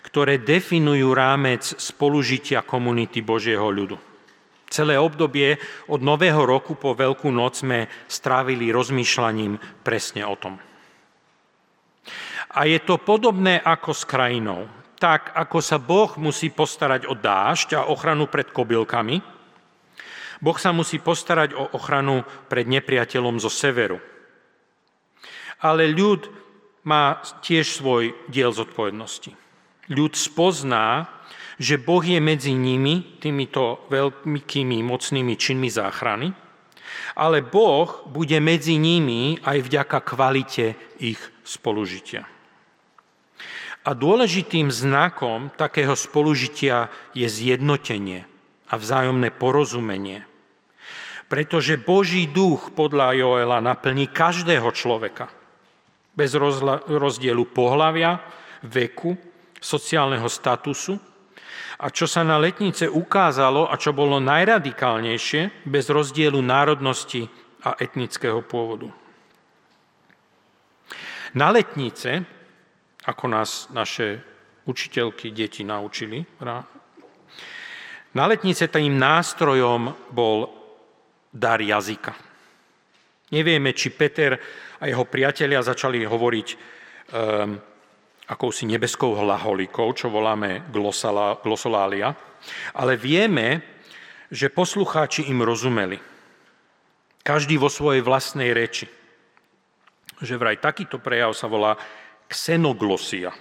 ktoré 0.05 0.39
definujú 0.39 1.11
rámec 1.17 1.65
spolužitia 1.65 2.63
komunity 2.63 3.25
Božieho 3.25 3.67
ľudu. 3.67 3.97
Celé 4.69 4.99
obdobie 4.99 5.57
od 5.91 6.03
Nového 6.03 6.45
roku 6.45 6.75
po 6.77 6.93
Veľkú 6.93 7.31
noc 7.31 7.63
sme 7.63 7.87
strávili 8.11 8.75
rozmýšľaním 8.75 9.59
presne 9.87 10.27
o 10.27 10.37
tom. 10.37 10.59
A 12.55 12.71
je 12.71 12.79
to 12.85 13.01
podobné 13.03 13.59
ako 13.59 13.91
s 13.91 14.07
krajinou. 14.07 14.71
Tak, 15.01 15.35
ako 15.35 15.59
sa 15.59 15.81
Boh 15.83 16.15
musí 16.21 16.55
postarať 16.55 17.11
o 17.11 17.19
dážď 17.19 17.83
a 17.83 17.87
ochranu 17.91 18.31
pred 18.31 18.47
kobylkami, 18.55 19.34
Boh 20.45 20.61
sa 20.61 20.77
musí 20.77 21.01
postarať 21.01 21.57
o 21.57 21.73
ochranu 21.73 22.21
pred 22.53 22.69
nepriateľom 22.69 23.41
zo 23.41 23.49
severu. 23.49 23.97
Ale 25.65 25.89
ľud 25.89 26.29
má 26.85 27.25
tiež 27.41 27.81
svoj 27.81 28.13
diel 28.29 28.53
zodpovednosti. 28.53 29.33
Ľud 29.89 30.13
spozná, 30.13 31.09
že 31.57 31.81
Boh 31.81 32.05
je 32.05 32.21
medzi 32.21 32.53
nimi, 32.53 33.17
týmito 33.25 33.89
veľkými 33.89 34.85
mocnými 34.85 35.33
činmi 35.33 35.73
záchrany, 35.73 36.37
ale 37.17 37.41
Boh 37.41 38.05
bude 38.13 38.37
medzi 38.45 38.77
nimi 38.77 39.41
aj 39.41 39.65
vďaka 39.65 39.99
kvalite 40.05 40.77
ich 41.01 41.21
spolužitia. 41.41 42.29
A 43.85 43.91
dôležitým 43.97 44.69
znakom 44.69 45.49
takého 45.57 45.97
spolužitia 45.97 46.93
je 47.17 47.25
zjednotenie 47.25 48.29
a 48.69 48.77
vzájomné 48.77 49.33
porozumenie– 49.33 50.29
pretože 51.35 51.83
Boží 51.83 52.31
duch 52.31 52.71
podľa 52.79 53.19
Joela 53.19 53.59
naplní 53.59 54.07
každého 54.07 54.71
človeka. 54.71 55.27
Bez 56.15 56.31
rozdielu 56.87 57.43
pohlavia, 57.51 58.23
veku, 58.63 59.19
sociálneho 59.59 60.31
statusu. 60.31 60.95
A 61.83 61.91
čo 61.91 62.07
sa 62.07 62.23
na 62.23 62.39
letnice 62.39 62.87
ukázalo 62.87 63.67
a 63.67 63.75
čo 63.75 63.91
bolo 63.91 64.23
najradikálnejšie, 64.23 65.67
bez 65.67 65.91
rozdielu 65.91 66.39
národnosti 66.39 67.27
a 67.67 67.75
etnického 67.83 68.39
pôvodu. 68.47 68.95
Na 71.35 71.51
letnice, 71.51 72.23
ako 73.11 73.25
nás 73.27 73.75
naše 73.75 74.23
učiteľky, 74.71 75.35
deti 75.35 75.67
naučili, 75.67 76.23
na 78.15 78.25
letnice 78.31 78.71
tým 78.71 78.95
nástrojom 78.95 80.15
bol 80.15 80.63
dar 81.35 81.59
jazyka. 81.59 82.15
Nevieme, 83.35 83.75
či 83.75 83.91
Peter 83.91 84.39
a 84.79 84.87
jeho 84.87 85.03
priatelia 85.03 85.59
začali 85.59 86.07
hovoriť 86.07 86.49
um, 86.55 87.59
akousi 88.31 88.71
nebeskou 88.71 89.19
hlaholikou, 89.19 89.91
čo 89.91 90.07
voláme 90.07 90.71
glosolália, 91.43 92.15
ale 92.79 92.95
vieme, 92.95 93.61
že 94.31 94.55
poslucháči 94.55 95.27
im 95.27 95.43
rozumeli. 95.43 95.99
Každý 97.25 97.59
vo 97.59 97.73
svojej 97.73 98.05
vlastnej 98.05 98.55
reči. 98.55 98.87
Že 100.21 100.39
vraj 100.39 100.61
takýto 100.61 101.01
prejav 101.01 101.33
sa 101.35 101.49
volá 101.49 101.75
xenoglosia. 102.29 103.33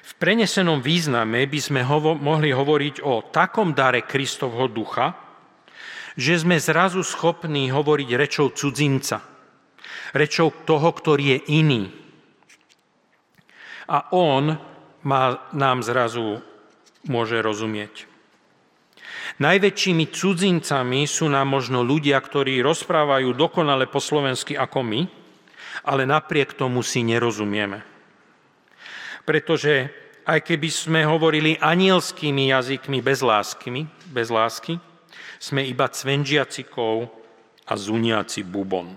V 0.00 0.12
prenesenom 0.18 0.82
význame 0.82 1.46
by 1.46 1.60
sme 1.62 1.80
hovo- 1.86 2.18
mohli 2.18 2.50
hovoriť 2.50 3.06
o 3.06 3.30
takom 3.30 3.70
dare 3.70 4.02
Kristovho 4.02 4.66
ducha, 4.66 5.29
že 6.18 6.40
sme 6.40 6.58
zrazu 6.58 7.02
schopní 7.06 7.70
hovoriť 7.70 8.08
rečou 8.18 8.50
cudzinca, 8.50 9.22
rečou 10.14 10.50
toho, 10.66 10.90
ktorý 10.90 11.24
je 11.36 11.38
iný. 11.60 11.82
A 13.90 14.10
on 14.14 14.54
má, 15.02 15.50
nám 15.50 15.82
zrazu 15.82 16.42
môže 17.06 17.38
rozumieť. 17.42 18.06
Najväčšími 19.40 20.10
cudzincami 20.12 21.06
sú 21.08 21.30
nám 21.30 21.48
možno 21.48 21.80
ľudia, 21.80 22.20
ktorí 22.20 22.60
rozprávajú 22.60 23.32
dokonale 23.32 23.88
po 23.88 24.02
slovensky 24.02 24.58
ako 24.58 24.84
my, 24.84 25.00
ale 25.86 26.04
napriek 26.04 26.52
tomu 26.52 26.84
si 26.84 27.00
nerozumieme. 27.00 27.80
Pretože 29.24 29.88
aj 30.28 30.44
keby 30.44 30.68
sme 30.68 31.00
hovorili 31.08 31.56
anielskými 31.56 32.52
jazykmi 32.52 33.00
bez 33.00 33.24
lásky, 33.24 33.88
bez 34.12 34.28
lásky 34.28 34.76
sme 35.40 35.64
iba 35.64 35.88
cvenžiacikov 35.88 37.08
a 37.64 37.72
zuniaci 37.72 38.44
bubon. 38.44 38.92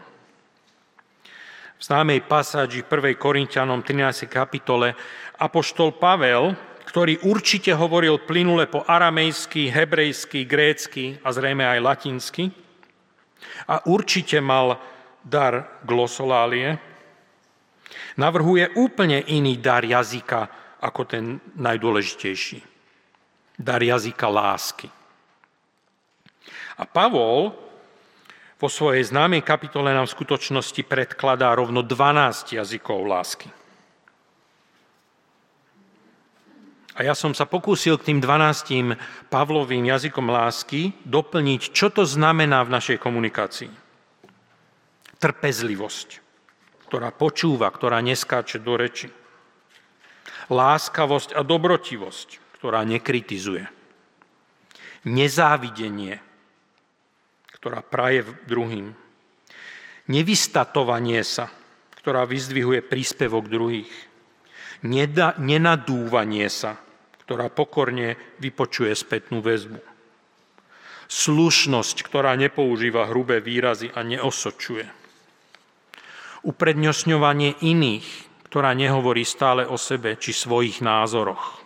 V 1.80 1.82
známej 1.82 2.28
pasáži 2.28 2.84
1. 2.84 3.16
Korintianom 3.16 3.80
13. 3.80 4.28
kapitole 4.28 4.92
Apoštol 5.40 5.96
Pavel, 5.96 6.52
ktorý 6.84 7.24
určite 7.24 7.72
hovoril 7.72 8.20
plynule 8.28 8.68
po 8.68 8.84
aramejsky, 8.84 9.72
hebrejsky, 9.72 10.44
grécky 10.44 11.16
a 11.24 11.32
zrejme 11.32 11.64
aj 11.64 11.80
latinsky, 11.80 12.52
a 13.68 13.84
určite 13.88 14.40
mal 14.44 14.80
dar 15.24 15.80
glosolálie, 15.88 16.76
navrhuje 18.20 18.76
úplne 18.76 19.24
iný 19.32 19.60
dar 19.60 19.84
jazyka 19.84 20.48
ako 20.84 21.02
ten 21.08 21.40
najdôležitejší. 21.56 22.60
Dar 23.56 23.80
jazyka 23.80 24.28
lásky. 24.28 25.03
A 26.78 26.84
Pavol 26.88 27.54
v 27.54 27.64
po 28.64 28.72
svojej 28.72 29.04
známej 29.04 29.44
kapitole 29.44 29.92
nám 29.92 30.08
v 30.08 30.16
skutočnosti 30.16 30.88
predkladá 30.88 31.52
rovno 31.52 31.84
12 31.84 32.56
jazykov 32.56 33.04
lásky. 33.04 33.52
A 36.94 37.02
ja 37.02 37.18
som 37.18 37.34
sa 37.34 37.50
pokúsil 37.50 37.98
k 37.98 38.14
tým 38.14 38.20
12 38.22 38.96
Pavlovým 39.34 39.84
jazykom 39.90 40.30
lásky 40.30 40.94
doplniť, 41.04 41.74
čo 41.74 41.90
to 41.90 42.06
znamená 42.06 42.62
v 42.64 42.74
našej 42.78 42.98
komunikácii. 43.02 43.72
Trpezlivosť, 45.18 46.10
ktorá 46.88 47.10
počúva, 47.10 47.68
ktorá 47.74 47.98
neskáče 48.00 48.62
do 48.62 48.78
reči. 48.78 49.10
Láskavosť 50.54 51.34
a 51.34 51.42
dobrotivosť, 51.42 52.62
ktorá 52.62 52.86
nekritizuje. 52.86 53.66
Nezávidenie, 55.04 56.22
ktorá 57.64 57.80
praje 57.80 58.28
druhým. 58.44 58.92
Nevystatovanie 60.12 61.24
sa, 61.24 61.48
ktorá 61.96 62.28
vyzdvihuje 62.28 62.84
príspevok 62.84 63.48
druhých 63.48 63.88
nenadúvanie 64.84 66.52
sa, 66.52 66.76
ktorá 67.24 67.48
pokorne 67.48 68.20
vypočuje 68.44 68.92
spätnú 68.92 69.40
väzbu. 69.40 69.80
Slušnosť, 71.08 71.98
ktorá 72.04 72.36
nepoužíva 72.36 73.08
hrubé 73.08 73.40
výrazy 73.40 73.92
a 73.96 74.04
neosočuje. 74.04 74.88
Uprednostňovanie 76.44 77.64
iných, 77.64 78.08
ktorá 78.52 78.76
nehovorí 78.76 79.24
stále 79.24 79.64
o 79.64 79.80
sebe 79.80 80.20
či 80.20 80.36
svojich 80.36 80.84
názoroch. 80.84 81.64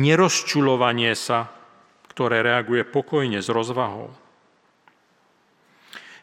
Nerozčulovanie 0.00 1.12
sa, 1.12 1.52
ktoré 2.14 2.46
reaguje 2.46 2.86
pokojne 2.86 3.42
s 3.42 3.50
rozvahou. 3.50 4.14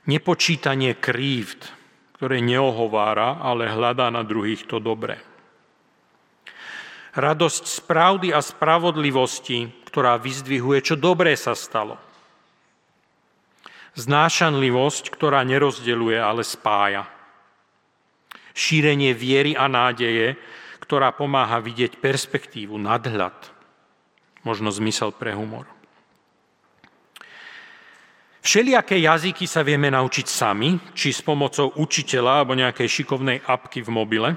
Nepočítanie 0.08 0.96
krívd, 0.96 1.68
ktoré 2.16 2.40
neohovára, 2.40 3.44
ale 3.44 3.68
hľadá 3.68 4.08
na 4.08 4.24
druhých 4.24 4.64
to 4.64 4.80
dobré. 4.80 5.20
Radosť 7.12 7.64
z 7.68 7.78
pravdy 7.84 8.28
a 8.32 8.40
spravodlivosti, 8.40 9.68
ktorá 9.92 10.16
vyzdvihuje, 10.16 10.80
čo 10.80 10.96
dobré 10.96 11.36
sa 11.36 11.52
stalo. 11.52 12.00
Znášanlivosť, 14.00 15.12
ktorá 15.12 15.44
nerozdeluje, 15.44 16.16
ale 16.16 16.48
spája. 16.48 17.04
Šírenie 18.56 19.12
viery 19.12 19.60
a 19.60 19.68
nádeje, 19.68 20.40
ktorá 20.80 21.12
pomáha 21.12 21.60
vidieť 21.60 22.00
perspektívu, 22.00 22.80
nadhľad, 22.80 23.36
možno 24.48 24.72
zmysel 24.72 25.12
pre 25.12 25.36
humor. 25.36 25.68
Všelijaké 28.42 28.98
jazyky 28.98 29.46
sa 29.46 29.62
vieme 29.62 29.94
naučiť 29.94 30.26
sami, 30.26 30.74
či 30.98 31.14
s 31.14 31.22
pomocou 31.22 31.78
učiteľa 31.78 32.42
alebo 32.42 32.58
nejakej 32.58 32.90
šikovnej 32.90 33.38
apky 33.46 33.86
v 33.86 33.94
mobile, 33.94 34.30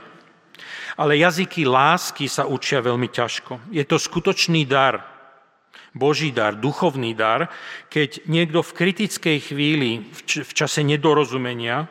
ale 1.00 1.16
jazyky 1.16 1.64
lásky 1.64 2.28
sa 2.28 2.44
učia 2.44 2.84
veľmi 2.84 3.08
ťažko. 3.08 3.72
Je 3.72 3.80
to 3.88 3.96
skutočný 3.96 4.68
dar, 4.68 5.00
Boží 5.96 6.36
dar, 6.36 6.52
duchovný 6.52 7.16
dar, 7.16 7.48
keď 7.88 8.28
niekto 8.28 8.60
v 8.60 8.76
kritickej 8.76 9.38
chvíli, 9.40 10.04
v 10.28 10.52
čase 10.52 10.84
nedorozumenia, 10.84 11.88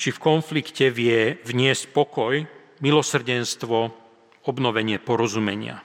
či 0.00 0.16
v 0.16 0.22
konflikte 0.22 0.88
vie 0.88 1.36
vniesť 1.44 1.92
pokoj, 1.92 2.48
milosrdenstvo, 2.80 3.92
obnovenie 4.48 4.96
porozumenia. 4.96 5.84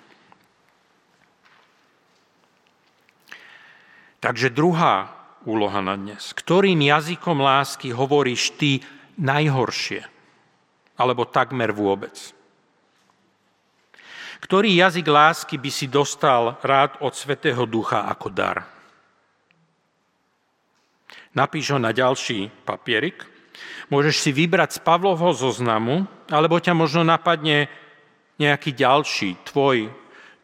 Takže 4.22 4.54
druhá 4.54 5.21
úloha 5.46 5.82
na 5.82 5.98
dnes. 5.98 6.34
Ktorým 6.34 6.78
jazykom 6.82 7.42
lásky 7.42 7.94
hovoríš 7.94 8.54
ty 8.58 8.82
najhoršie? 9.18 10.06
Alebo 10.98 11.26
takmer 11.26 11.74
vôbec? 11.74 12.14
Ktorý 14.42 14.74
jazyk 14.74 15.06
lásky 15.06 15.56
by 15.62 15.70
si 15.70 15.86
dostal 15.86 16.58
rád 16.66 16.98
od 17.06 17.14
Svetého 17.14 17.66
Ducha 17.70 18.10
ako 18.10 18.28
dar? 18.34 18.66
Napíš 21.32 21.72
ho 21.72 21.80
na 21.80 21.94
ďalší 21.96 22.52
papierik. 22.66 23.24
Môžeš 23.88 24.16
si 24.20 24.32
vybrať 24.34 24.80
z 24.80 24.84
Pavlovho 24.84 25.32
zoznamu, 25.32 26.10
alebo 26.28 26.60
ťa 26.60 26.74
možno 26.76 27.06
napadne 27.06 27.70
nejaký 28.42 28.74
ďalší, 28.74 29.38
tvoj, 29.46 29.94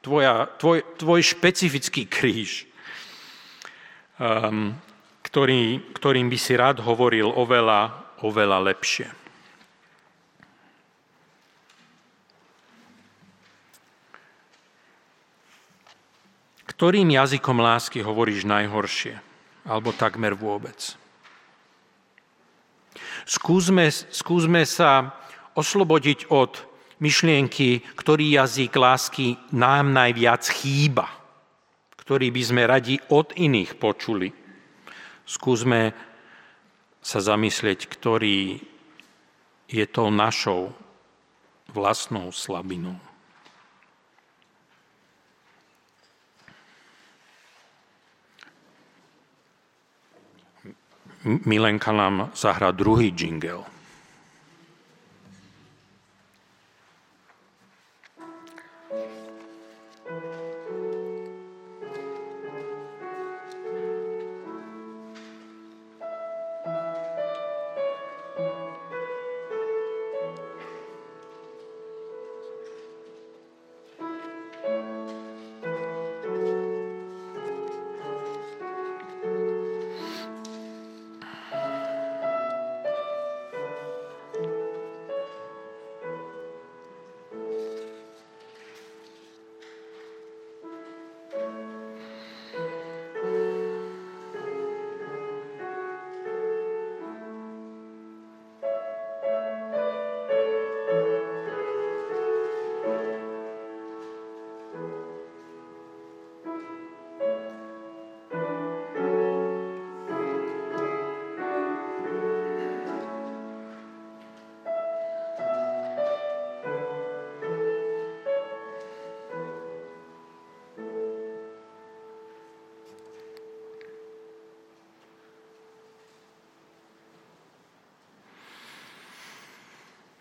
tvoja, 0.06 0.48
tvoj, 0.62 0.86
tvoj 1.02 1.22
špecifický 1.26 2.06
kríž. 2.06 2.70
Um, 4.22 4.78
ktorý, 5.28 5.84
ktorým 5.92 6.32
by 6.32 6.38
si 6.40 6.56
rád 6.56 6.80
hovoril 6.80 7.28
oveľa, 7.28 8.16
oveľa 8.24 8.72
lepšie. 8.72 9.12
Ktorým 16.64 17.12
jazykom 17.12 17.60
lásky 17.60 18.00
hovoríš 18.00 18.48
najhoršie? 18.48 19.20
Alebo 19.68 19.92
takmer 19.92 20.32
vôbec? 20.32 20.96
Skúsme, 23.28 23.92
skúsme 23.92 24.64
sa 24.64 25.12
oslobodiť 25.60 26.32
od 26.32 26.56
myšlienky, 27.04 27.84
ktorý 28.00 28.40
jazyk 28.40 28.72
lásky 28.72 29.36
nám 29.52 29.92
najviac 29.92 30.48
chýba, 30.48 31.12
ktorý 32.00 32.32
by 32.32 32.42
sme 32.48 32.64
radi 32.64 32.96
od 33.12 33.36
iných 33.36 33.76
počuli 33.76 34.47
skúsme 35.28 35.92
sa 37.04 37.20
zamyslieť, 37.20 37.86
ktorý 37.86 38.64
je 39.68 39.86
tou 39.92 40.08
našou 40.08 40.72
vlastnou 41.68 42.32
slabinou. 42.32 42.96
Milenka 51.28 51.92
nám 51.92 52.32
zahrá 52.32 52.72
druhý 52.72 53.12
jingle. 53.12 53.77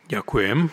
Ďakujem. 0.07 0.71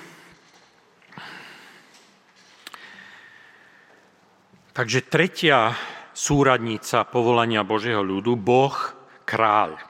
Takže 4.77 4.99
tretia 5.09 5.73
súradnica 6.13 7.01
povolania 7.09 7.65
Božieho 7.65 8.05
ľudu, 8.05 8.37
Boh 8.37 8.77
kráľ. 9.25 9.81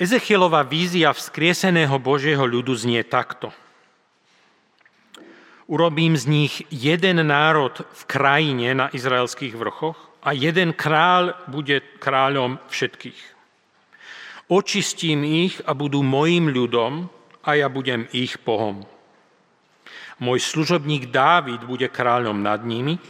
Ezechielová 0.00 0.64
vízia 0.64 1.12
vzkrieseného 1.12 2.00
Božieho 2.00 2.48
ľudu 2.48 2.72
znie 2.72 3.04
takto. 3.04 3.52
Urobím 5.68 6.16
z 6.16 6.24
nich 6.32 6.64
jeden 6.72 7.28
národ 7.28 7.76
v 7.76 8.02
krajine 8.08 8.72
na 8.72 8.86
izraelských 8.88 9.52
vrchoch 9.52 10.00
a 10.24 10.32
jeden 10.32 10.72
kráľ 10.72 11.36
bude 11.44 11.84
kráľom 12.00 12.56
všetkých. 12.72 13.20
Očistím 14.52 15.24
ich 15.24 15.64
a 15.64 15.72
budú 15.72 16.04
mojim 16.04 16.52
ľudom 16.52 17.08
a 17.40 17.56
ja 17.56 17.72
budem 17.72 18.04
ich 18.12 18.36
Bohom. 18.36 18.84
Môj 20.20 20.44
služobník 20.44 21.08
Dávid 21.08 21.64
bude 21.64 21.88
kráľom 21.88 22.44
nad 22.44 22.60
nimi 22.60 23.00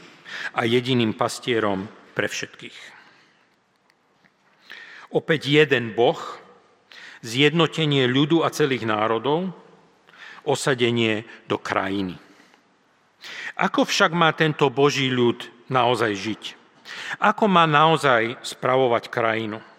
a 0.54 0.62
jediným 0.62 1.18
pastierom 1.18 1.90
pre 2.14 2.30
všetkých. 2.30 2.78
Opäť 5.10 5.50
jeden 5.50 5.98
Boh, 5.98 6.22
zjednotenie 7.26 8.06
ľudu 8.06 8.46
a 8.46 8.54
celých 8.54 8.86
národov, 8.86 9.50
osadenie 10.46 11.26
do 11.50 11.58
krajiny. 11.58 12.22
Ako 13.58 13.82
však 13.82 14.14
má 14.14 14.30
tento 14.30 14.70
Boží 14.70 15.10
ľud 15.10 15.42
naozaj 15.66 16.12
žiť? 16.14 16.42
Ako 17.18 17.50
má 17.50 17.66
naozaj 17.66 18.38
spravovať 18.46 19.10
krajinu? 19.10 19.71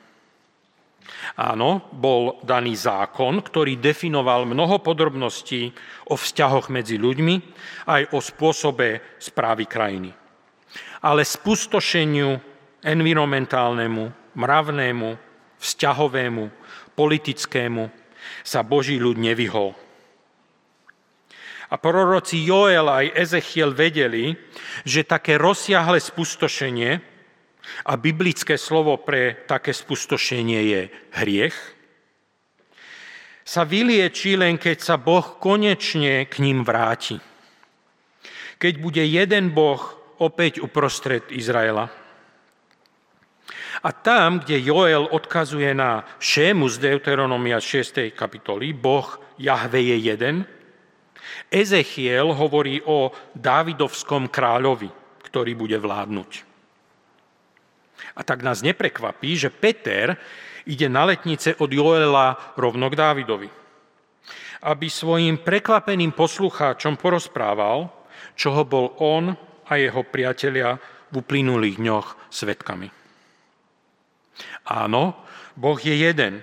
Áno, 1.39 1.89
bol 1.93 2.43
daný 2.43 2.77
zákon, 2.77 3.41
ktorý 3.41 3.79
definoval 3.79 4.45
mnoho 4.45 4.83
podrobností 4.83 5.71
o 6.11 6.15
vzťahoch 6.19 6.69
medzi 6.69 6.99
ľuďmi 6.99 7.35
aj 7.89 8.13
o 8.13 8.19
spôsobe 8.19 9.01
správy 9.17 9.65
krajiny. 9.65 10.11
Ale 11.03 11.27
spustošeniu 11.27 12.39
environmentálnemu, 12.83 14.35
mravnému, 14.35 15.09
vzťahovému, 15.59 16.43
politickému 16.93 17.83
sa 18.43 18.61
Boží 18.61 18.99
ľud 18.99 19.15
nevyhol. 19.15 19.75
A 21.73 21.75
proroci 21.81 22.45
Joel 22.45 22.85
aj 22.85 23.17
Ezechiel 23.17 23.73
vedeli, 23.73 24.37
že 24.85 25.01
také 25.01 25.41
rozsiahle 25.41 25.97
spustošenie, 25.97 27.01
a 27.85 27.95
biblické 27.95 28.59
slovo 28.59 28.99
pre 28.99 29.47
také 29.47 29.71
spustošenie 29.71 30.59
je 30.67 30.81
hriech, 31.19 31.57
sa 33.43 33.67
vylieči 33.67 34.39
len 34.39 34.55
keď 34.55 34.77
sa 34.79 34.95
Boh 34.95 35.35
konečne 35.39 36.23
k 36.31 36.35
ním 36.39 36.63
vráti. 36.63 37.19
Keď 38.55 38.73
bude 38.79 39.03
jeden 39.03 39.51
Boh 39.51 39.83
opäť 40.23 40.63
uprostred 40.63 41.27
Izraela. 41.35 41.91
A 43.83 43.89
tam, 43.91 44.39
kde 44.39 44.63
Joel 44.63 45.11
odkazuje 45.11 45.75
na 45.75 46.07
Šému 46.23 46.71
z 46.71 46.79
Deuteronomia 46.79 47.59
6. 47.59 48.15
kapitoly, 48.15 48.71
Boh 48.71 49.19
Jahve 49.35 49.83
je 49.83 49.97
jeden, 49.99 50.47
Ezechiel 51.51 52.31
hovorí 52.31 52.79
o 52.87 53.11
Dávidovskom 53.35 54.31
kráľovi, 54.31 54.87
ktorý 55.27 55.51
bude 55.59 55.75
vládnuť. 55.75 56.52
A 58.13 58.21
tak 58.21 58.45
nás 58.45 58.61
neprekvapí, 58.61 59.33
že 59.37 59.49
Peter 59.49 60.17
ide 60.69 60.87
na 60.87 61.09
letnice 61.09 61.57
od 61.57 61.69
Joela 61.73 62.53
rovno 62.55 62.89
k 62.89 62.95
Dávidovi. 62.95 63.49
Aby 64.63 64.87
svojim 64.87 65.41
prekvapeným 65.41 66.15
poslucháčom 66.15 66.95
porozprával, 66.95 67.91
čoho 68.37 68.63
bol 68.63 68.95
on 69.01 69.35
a 69.67 69.75
jeho 69.75 70.05
priatelia 70.07 70.79
v 71.11 71.19
uplynulých 71.19 71.77
dňoch 71.81 72.07
svetkami. 72.31 72.87
Áno, 74.71 75.19
Boh 75.59 75.77
je 75.77 75.93
jeden, 75.93 76.41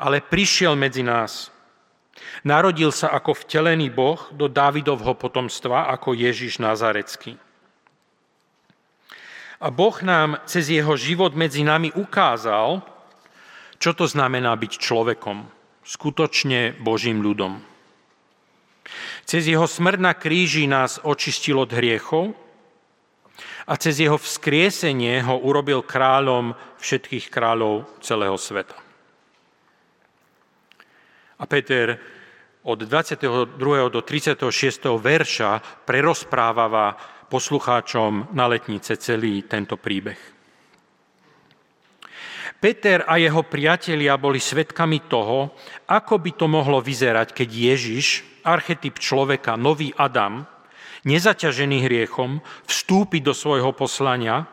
ale 0.00 0.24
prišiel 0.24 0.74
medzi 0.74 1.04
nás 1.04 1.52
Narodil 2.42 2.90
sa 2.90 3.14
ako 3.14 3.38
vtelený 3.46 3.88
Boh 3.94 4.18
do 4.34 4.50
Dávidovho 4.50 5.14
potomstva 5.14 5.88
ako 5.94 6.12
Ježiš 6.12 6.58
Nazarecký. 6.58 7.38
A 9.62 9.70
Boh 9.70 9.94
nám 10.02 10.42
cez 10.50 10.74
jeho 10.74 10.98
život 10.98 11.38
medzi 11.38 11.62
nami 11.62 11.94
ukázal, 11.94 12.82
čo 13.78 13.94
to 13.94 14.10
znamená 14.10 14.50
byť 14.58 14.72
človekom, 14.74 15.46
skutočne 15.86 16.74
Božím 16.82 17.22
ľudom. 17.22 17.62
Cez 19.22 19.46
jeho 19.46 19.70
smrť 19.70 19.98
na 20.02 20.18
kríži 20.18 20.66
nás 20.66 20.98
očistil 21.06 21.62
od 21.62 21.70
hriechov 21.70 22.34
a 23.70 23.78
cez 23.78 24.02
jeho 24.02 24.18
vzkriesenie 24.18 25.22
ho 25.22 25.38
urobil 25.38 25.86
kráľom 25.86 26.58
všetkých 26.82 27.30
kráľov 27.30 27.86
celého 28.02 28.34
sveta. 28.34 28.74
A 31.38 31.44
Peter 31.46 32.02
od 32.62 32.78
22. 32.78 33.58
do 33.90 34.00
36. 34.02 34.42
verša 34.98 35.82
prerozprávava 35.82 36.94
poslucháčom 37.32 38.36
na 38.36 38.44
letnice 38.44 39.00
celý 39.00 39.48
tento 39.48 39.80
príbeh. 39.80 40.20
Peter 42.60 43.02
a 43.08 43.18
jeho 43.18 43.42
priatelia 43.42 44.20
boli 44.20 44.38
svetkami 44.38 45.08
toho, 45.10 45.56
ako 45.88 46.14
by 46.20 46.30
to 46.36 46.46
mohlo 46.46 46.78
vyzerať, 46.78 47.34
keď 47.34 47.48
Ježiš, 47.50 48.06
archetyp 48.46 49.02
človeka, 49.02 49.58
nový 49.58 49.90
Adam, 49.98 50.46
nezaťažený 51.02 51.82
hriechom, 51.82 52.38
vstúpi 52.68 53.18
do 53.18 53.34
svojho 53.34 53.74
poslania 53.74 54.46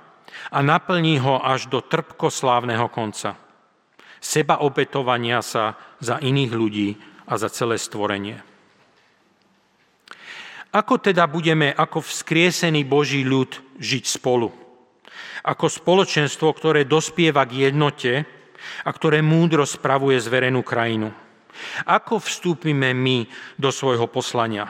a 0.50 0.60
naplní 0.66 1.22
ho 1.22 1.38
až 1.38 1.70
do 1.70 1.86
trpkoslávneho 1.86 2.90
konca. 2.90 3.38
Seba 4.18 4.66
obetovania 4.66 5.46
sa 5.46 5.78
za 6.02 6.18
iných 6.18 6.52
ľudí 6.52 6.90
a 7.30 7.38
za 7.38 7.54
celé 7.54 7.78
stvorenie. 7.78 8.49
Ako 10.70 11.02
teda 11.02 11.26
budeme 11.26 11.74
ako 11.74 12.06
vzkriesený 12.06 12.86
Boží 12.86 13.26
ľud 13.26 13.58
žiť 13.82 14.04
spolu? 14.06 14.54
Ako 15.42 15.66
spoločenstvo, 15.66 16.54
ktoré 16.54 16.86
dospieva 16.86 17.42
k 17.50 17.72
jednote 17.72 18.28
a 18.86 18.90
ktoré 18.94 19.26
múdro 19.26 19.66
spravuje 19.66 20.22
zverenú 20.22 20.62
krajinu. 20.62 21.10
Ako 21.90 22.22
vstúpime 22.22 22.94
my 22.94 23.26
do 23.58 23.74
svojho 23.74 24.06
poslania? 24.06 24.70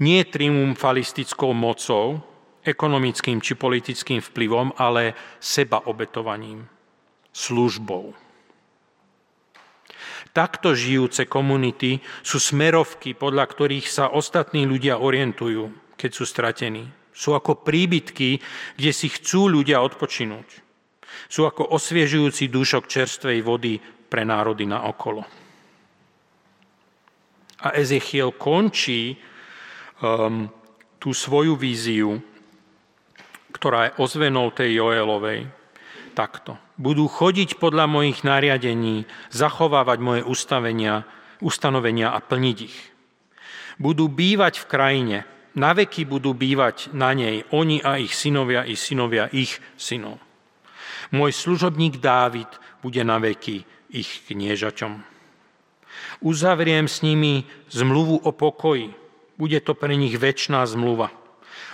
Nie 0.00 0.24
triumfalistickou 0.24 1.52
mocou, 1.52 2.24
ekonomickým 2.64 3.44
či 3.44 3.54
politickým 3.54 4.24
vplyvom, 4.24 4.72
ale 4.80 5.12
seba 5.36 5.84
obetovaním, 5.84 6.64
službou. 7.30 8.29
Takto 10.30 10.72
žijúce 10.72 11.26
komunity 11.26 11.98
sú 12.22 12.38
smerovky, 12.38 13.12
podľa 13.18 13.44
ktorých 13.50 13.86
sa 13.90 14.10
ostatní 14.10 14.64
ľudia 14.64 14.98
orientujú, 15.02 15.94
keď 15.98 16.10
sú 16.14 16.24
stratení. 16.24 16.86
Sú 17.10 17.36
ako 17.36 17.66
príbytky, 17.66 18.40
kde 18.78 18.92
si 18.94 19.12
chcú 19.12 19.50
ľudia 19.50 19.82
odpočinúť. 19.82 20.48
Sú 21.28 21.44
ako 21.44 21.74
osviežujúci 21.76 22.48
dušok 22.48 22.86
čerstvej 22.88 23.38
vody 23.44 23.76
pre 23.82 24.24
národy 24.24 24.64
na 24.64 24.86
okolo. 24.88 25.22
A 27.60 27.76
Ezechiel 27.76 28.32
končí 28.32 29.20
um, 30.00 30.48
tú 30.96 31.12
svoju 31.12 31.60
víziu, 31.60 32.16
ktorá 33.52 33.90
je 33.90 33.96
ozvenou 34.00 34.48
tej 34.48 34.80
Joelovej, 34.80 35.59
takto. 36.20 36.60
Budú 36.76 37.08
chodiť 37.08 37.56
podľa 37.56 37.88
mojich 37.88 38.20
nariadení, 38.20 39.08
zachovávať 39.32 39.98
moje 40.04 40.22
ustavenia, 40.28 41.08
ustanovenia 41.40 42.12
a 42.12 42.20
plniť 42.20 42.58
ich. 42.60 42.78
Budú 43.80 44.12
bývať 44.12 44.60
v 44.60 44.68
krajine, 44.68 45.18
na 45.56 45.72
veky 45.72 46.04
budú 46.04 46.36
bývať 46.36 46.92
na 46.92 47.16
nej 47.16 47.48
oni 47.56 47.80
a 47.80 47.96
ich 47.96 48.12
synovia 48.12 48.68
i 48.68 48.76
synovia 48.76 49.32
ich 49.32 49.56
synov. 49.80 50.20
Môj 51.10 51.32
služobník 51.32 51.98
Dávid 51.98 52.52
bude 52.84 53.00
na 53.00 53.16
veky 53.16 53.64
ich 53.90 54.10
kniežaťom. 54.28 55.00
Uzavriem 56.20 56.86
s 56.86 57.00
nimi 57.00 57.48
zmluvu 57.72 58.20
o 58.22 58.30
pokoji. 58.30 58.92
Bude 59.40 59.58
to 59.64 59.72
pre 59.72 59.96
nich 59.96 60.14
väčšiná 60.14 60.62
zmluva. 60.68 61.10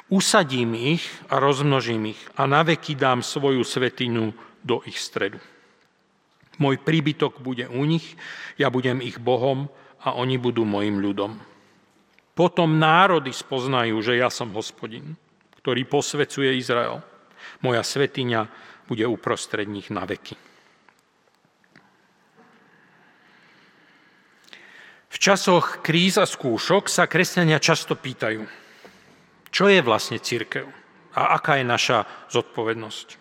Usadím 0.06 0.78
ich 0.78 1.02
a 1.26 1.42
rozmnožím 1.42 2.14
ich 2.14 2.20
a 2.38 2.46
naveky 2.46 2.94
dám 2.94 3.26
svoju 3.26 3.66
svetinu 3.66 4.30
do 4.62 4.78
ich 4.86 5.02
stredu. 5.02 5.42
Môj 6.62 6.78
príbytok 6.78 7.42
bude 7.42 7.66
u 7.66 7.82
nich, 7.82 8.14
ja 8.54 8.70
budem 8.70 9.02
ich 9.02 9.18
Bohom 9.18 9.66
a 10.00 10.14
oni 10.14 10.38
budú 10.38 10.62
mojim 10.62 11.02
ľudom. 11.02 11.36
Potom 12.38 12.78
národy 12.78 13.34
spoznajú, 13.34 13.98
že 13.98 14.20
ja 14.20 14.30
som 14.30 14.54
hospodin, 14.54 15.18
ktorý 15.58 15.82
posvecuje 15.90 16.54
Izrael. 16.54 17.02
Moja 17.64 17.82
svetiňa 17.82 18.46
bude 18.86 19.04
uprostred 19.10 19.66
nich 19.66 19.90
na 19.90 20.06
veky. 20.06 20.38
V 25.10 25.16
časoch 25.18 25.80
kríz 25.80 26.20
a 26.20 26.28
skúšok 26.28 26.92
sa 26.92 27.08
kresťania 27.08 27.56
často 27.56 27.96
pýtajú, 27.96 28.44
čo 29.56 29.72
je 29.72 29.80
vlastne 29.80 30.20
církev 30.20 30.68
a 31.16 31.40
aká 31.40 31.56
je 31.56 31.64
naša 31.64 32.04
zodpovednosť? 32.28 33.16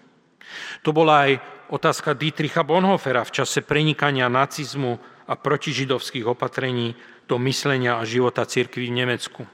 To 0.84 0.92
bola 0.92 1.32
aj 1.32 1.32
otázka 1.72 2.12
Dietricha 2.12 2.68
Bonhofera 2.68 3.24
v 3.24 3.40
čase 3.40 3.64
prenikania 3.64 4.28
nacizmu 4.28 5.00
a 5.32 5.34
protižidovských 5.40 6.28
opatrení 6.28 6.92
do 7.24 7.40
myslenia 7.40 8.04
a 8.04 8.04
života 8.04 8.44
církvy 8.44 8.92
v 8.92 8.98
Nemecku. 9.00 9.48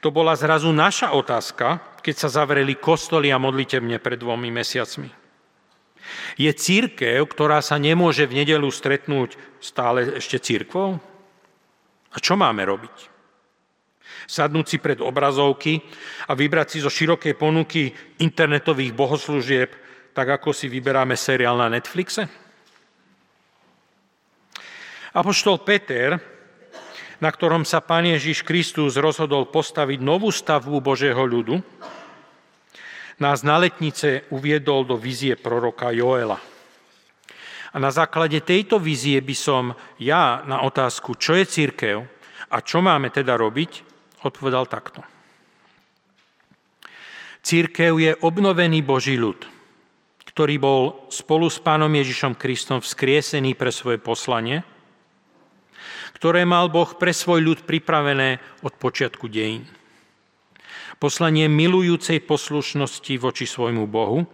To 0.00 0.08
bola 0.08 0.32
zrazu 0.32 0.72
naša 0.72 1.12
otázka, 1.12 2.00
keď 2.00 2.14
sa 2.16 2.32
zavreli 2.32 2.80
kostoly 2.80 3.28
a 3.28 3.36
modlitebne 3.36 4.00
pred 4.00 4.16
dvomi 4.16 4.48
mesiacmi. 4.48 5.12
Je 6.40 6.48
církev, 6.48 7.20
ktorá 7.28 7.60
sa 7.60 7.76
nemôže 7.76 8.24
v 8.24 8.40
nedelu 8.40 8.70
stretnúť 8.72 9.36
stále 9.60 10.16
ešte 10.16 10.40
církvou? 10.40 10.96
A 12.08 12.16
čo 12.16 12.32
máme 12.32 12.64
robiť? 12.64 13.17
Sadnúť 14.28 14.66
si 14.68 14.76
pred 14.76 15.00
obrazovky 15.00 15.80
a 16.28 16.36
vybrať 16.36 16.76
si 16.76 16.78
zo 16.84 16.92
širokej 16.92 17.32
ponuky 17.32 17.88
internetových 18.20 18.92
bohoslúžieb, 18.92 19.72
tak 20.12 20.28
ako 20.28 20.52
si 20.52 20.68
vyberáme 20.68 21.16
seriál 21.16 21.56
na 21.56 21.72
Netflixe? 21.72 22.28
Apoštol 25.16 25.64
Peter, 25.64 26.20
na 27.24 27.32
ktorom 27.32 27.64
sa 27.64 27.80
Pán 27.80 28.04
Ježiš 28.04 28.44
Kristus 28.44 29.00
rozhodol 29.00 29.48
postaviť 29.48 30.04
novú 30.04 30.28
stavbu 30.28 30.76
Božieho 30.84 31.24
ľudu, 31.24 31.64
nás 33.16 33.40
na 33.40 33.56
letnice 33.56 34.28
uviedol 34.28 34.84
do 34.84 35.00
vízie 35.00 35.40
proroka 35.40 35.88
Joela. 35.88 36.36
A 37.72 37.76
na 37.80 37.88
základe 37.88 38.44
tejto 38.44 38.76
vízie 38.76 39.16
by 39.24 39.36
som 39.36 39.72
ja 39.96 40.44
na 40.44 40.68
otázku, 40.68 41.16
čo 41.16 41.32
je 41.32 41.48
církev 41.48 41.96
a 42.52 42.56
čo 42.60 42.84
máme 42.84 43.08
teda 43.08 43.32
robiť, 43.32 43.87
odpovedal 44.24 44.66
takto. 44.66 45.04
Církev 47.44 47.96
je 47.96 48.12
obnovený 48.18 48.82
Boží 48.82 49.14
ľud, 49.14 49.46
ktorý 50.26 50.54
bol 50.58 50.82
spolu 51.08 51.46
s 51.48 51.62
Pánom 51.62 51.88
Ježišom 51.88 52.34
Kristom 52.34 52.82
vzkriesený 52.82 53.54
pre 53.54 53.70
svoje 53.70 54.02
poslanie, 54.02 54.66
ktoré 56.18 56.42
mal 56.42 56.66
Boh 56.66 56.98
pre 56.98 57.14
svoj 57.14 57.46
ľud 57.46 57.58
pripravené 57.62 58.42
od 58.66 58.74
počiatku 58.74 59.30
dejín. 59.30 59.70
Poslanie 60.98 61.46
milujúcej 61.46 62.18
poslušnosti 62.18 63.14
voči 63.22 63.46
svojmu 63.46 63.86
Bohu, 63.86 64.26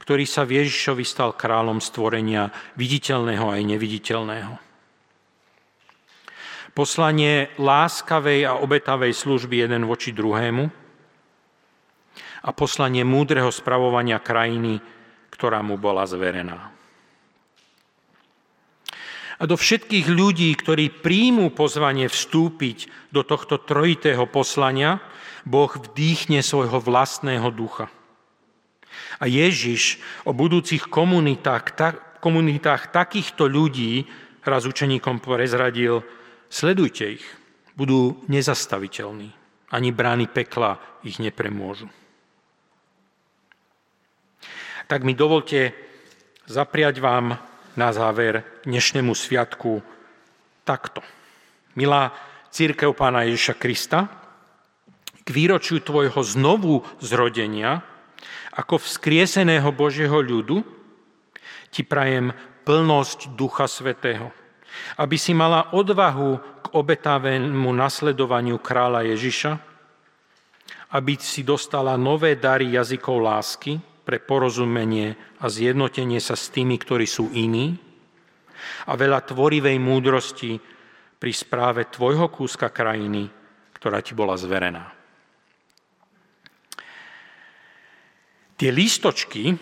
ktorý 0.00 0.24
sa 0.24 0.48
v 0.48 0.64
Ježišovi 0.64 1.04
stal 1.04 1.36
kráľom 1.36 1.76
stvorenia 1.84 2.48
viditeľného 2.80 3.52
aj 3.52 3.60
neviditeľného. 3.68 4.63
Poslanie 6.74 7.54
láskavej 7.54 8.50
a 8.50 8.58
obetavej 8.58 9.14
služby 9.14 9.62
jeden 9.62 9.86
voči 9.86 10.10
druhému 10.10 10.66
a 12.44 12.50
poslanie 12.50 13.06
múdreho 13.06 13.48
spravovania 13.48 14.18
krajiny, 14.18 14.82
ktorá 15.30 15.62
mu 15.62 15.78
bola 15.78 16.02
zverená. 16.04 16.74
A 19.38 19.50
do 19.50 19.58
všetkých 19.58 20.06
ľudí, 20.06 20.50
ktorí 20.54 21.02
príjmú 21.02 21.50
pozvanie 21.50 22.06
vstúpiť 22.06 23.10
do 23.10 23.26
tohto 23.26 23.58
trojitého 23.58 24.30
poslania, 24.30 25.02
Boh 25.42 25.70
vdýchne 25.70 26.40
svojho 26.40 26.78
vlastného 26.78 27.50
ducha. 27.50 27.90
A 29.18 29.26
Ježiš 29.26 29.98
o 30.26 30.30
budúcich 30.30 30.86
komunitách, 30.86 31.64
ta, 31.74 31.88
komunitách 32.22 32.94
takýchto 32.94 33.50
ľudí 33.50 34.06
raz 34.46 34.64
učeníkom 34.64 35.18
prezradil, 35.20 36.06
sledujte 36.54 37.18
ich, 37.18 37.26
budú 37.74 38.22
nezastaviteľní. 38.30 39.34
Ani 39.74 39.90
brány 39.90 40.30
pekla 40.30 40.78
ich 41.02 41.18
nepremôžu. 41.18 41.90
Tak 44.86 45.02
mi 45.02 45.18
dovolte 45.18 45.74
zapriať 46.46 47.02
vám 47.02 47.34
na 47.74 47.90
záver 47.90 48.46
dnešnému 48.62 49.10
sviatku 49.10 49.82
takto. 50.62 51.02
Milá 51.74 52.14
církev 52.54 52.94
pána 52.94 53.26
Ježiša 53.26 53.58
Krista, 53.58 54.06
k 55.24 55.28
výročiu 55.34 55.82
tvojho 55.82 56.22
znovu 56.22 56.86
zrodenia, 57.02 57.82
ako 58.54 58.78
vzkrieseného 58.78 59.74
Božieho 59.74 60.22
ľudu, 60.22 60.62
ti 61.74 61.82
prajem 61.82 62.30
plnosť 62.62 63.34
Ducha 63.34 63.66
Svetého, 63.66 64.30
aby 64.98 65.16
si 65.18 65.34
mala 65.34 65.74
odvahu 65.74 66.30
k 66.62 66.66
obetavému 66.74 67.70
nasledovaniu 67.74 68.58
kráľa 68.62 69.06
Ježiša, 69.14 69.52
aby 70.94 71.18
si 71.18 71.42
dostala 71.42 71.98
nové 71.98 72.38
dary 72.38 72.70
jazykov 72.74 73.18
lásky 73.18 73.78
pre 74.04 74.20
porozumenie 74.22 75.16
a 75.42 75.50
zjednotenie 75.50 76.20
sa 76.22 76.38
s 76.38 76.52
tými, 76.52 76.78
ktorí 76.78 77.08
sú 77.08 77.32
iní 77.34 77.74
a 78.88 78.92
veľa 78.94 79.24
tvorivej 79.26 79.76
múdrosti 79.80 80.60
pri 81.18 81.32
správe 81.32 81.88
tvojho 81.88 82.28
kúska 82.28 82.68
krajiny, 82.68 83.26
ktorá 83.74 84.04
ti 84.04 84.12
bola 84.12 84.36
zverená. 84.36 84.92
Tie 88.54 88.70
lístočky 88.70 89.58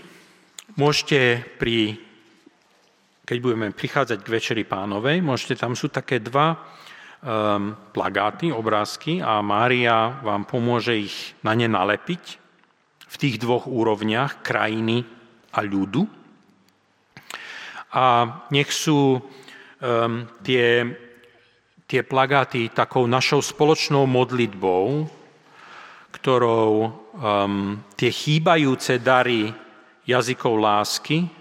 môžete 0.77 1.41
pri, 1.57 1.97
keď 3.33 3.41
budeme 3.41 3.73
prichádzať 3.73 4.21
k 4.21 4.29
Večeri 4.29 4.65
pánovej, 4.69 5.25
môžete, 5.25 5.57
tam 5.57 5.73
sú 5.73 5.89
také 5.89 6.21
dva 6.21 6.53
um, 6.53 7.73
plagáty, 7.89 8.53
obrázky 8.53 9.25
a 9.25 9.41
Mária 9.41 10.21
vám 10.21 10.45
pomôže 10.45 10.93
ich 10.93 11.33
na 11.41 11.57
ne 11.57 11.65
nalepiť 11.65 12.37
v 13.09 13.17
tých 13.17 13.41
dvoch 13.41 13.65
úrovniach 13.65 14.45
krajiny 14.45 15.09
a 15.49 15.65
ľudu. 15.65 16.05
A 17.97 18.05
nech 18.53 18.69
sú 18.69 19.17
um, 19.17 20.29
tie, 20.45 20.85
tie 21.89 22.05
plagáty 22.05 22.69
takou 22.69 23.09
našou 23.09 23.41
spoločnou 23.41 24.05
modlitbou, 24.05 25.09
ktorou 26.21 26.69
um, 27.17 27.81
tie 27.97 28.13
chýbajúce 28.13 29.01
dary 29.01 29.49
jazykov 30.05 30.61
lásky 30.61 31.41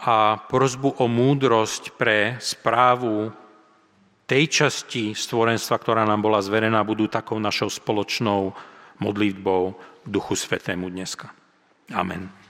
a 0.00 0.40
prozbu 0.48 1.00
o 1.00 1.06
múdrosť 1.08 1.96
pre 1.96 2.36
správu 2.38 3.32
tej 4.26 4.44
časti 4.50 5.14
stvorenstva, 5.14 5.78
ktorá 5.78 6.02
nám 6.02 6.22
bola 6.22 6.42
zverená, 6.42 6.82
budú 6.82 7.06
takou 7.06 7.38
našou 7.38 7.70
spoločnou 7.70 8.52
modlitbou 8.98 9.62
k 9.76 10.06
Duchu 10.06 10.34
Svetému 10.34 10.90
dneska. 10.90 11.30
Amen. 11.94 12.45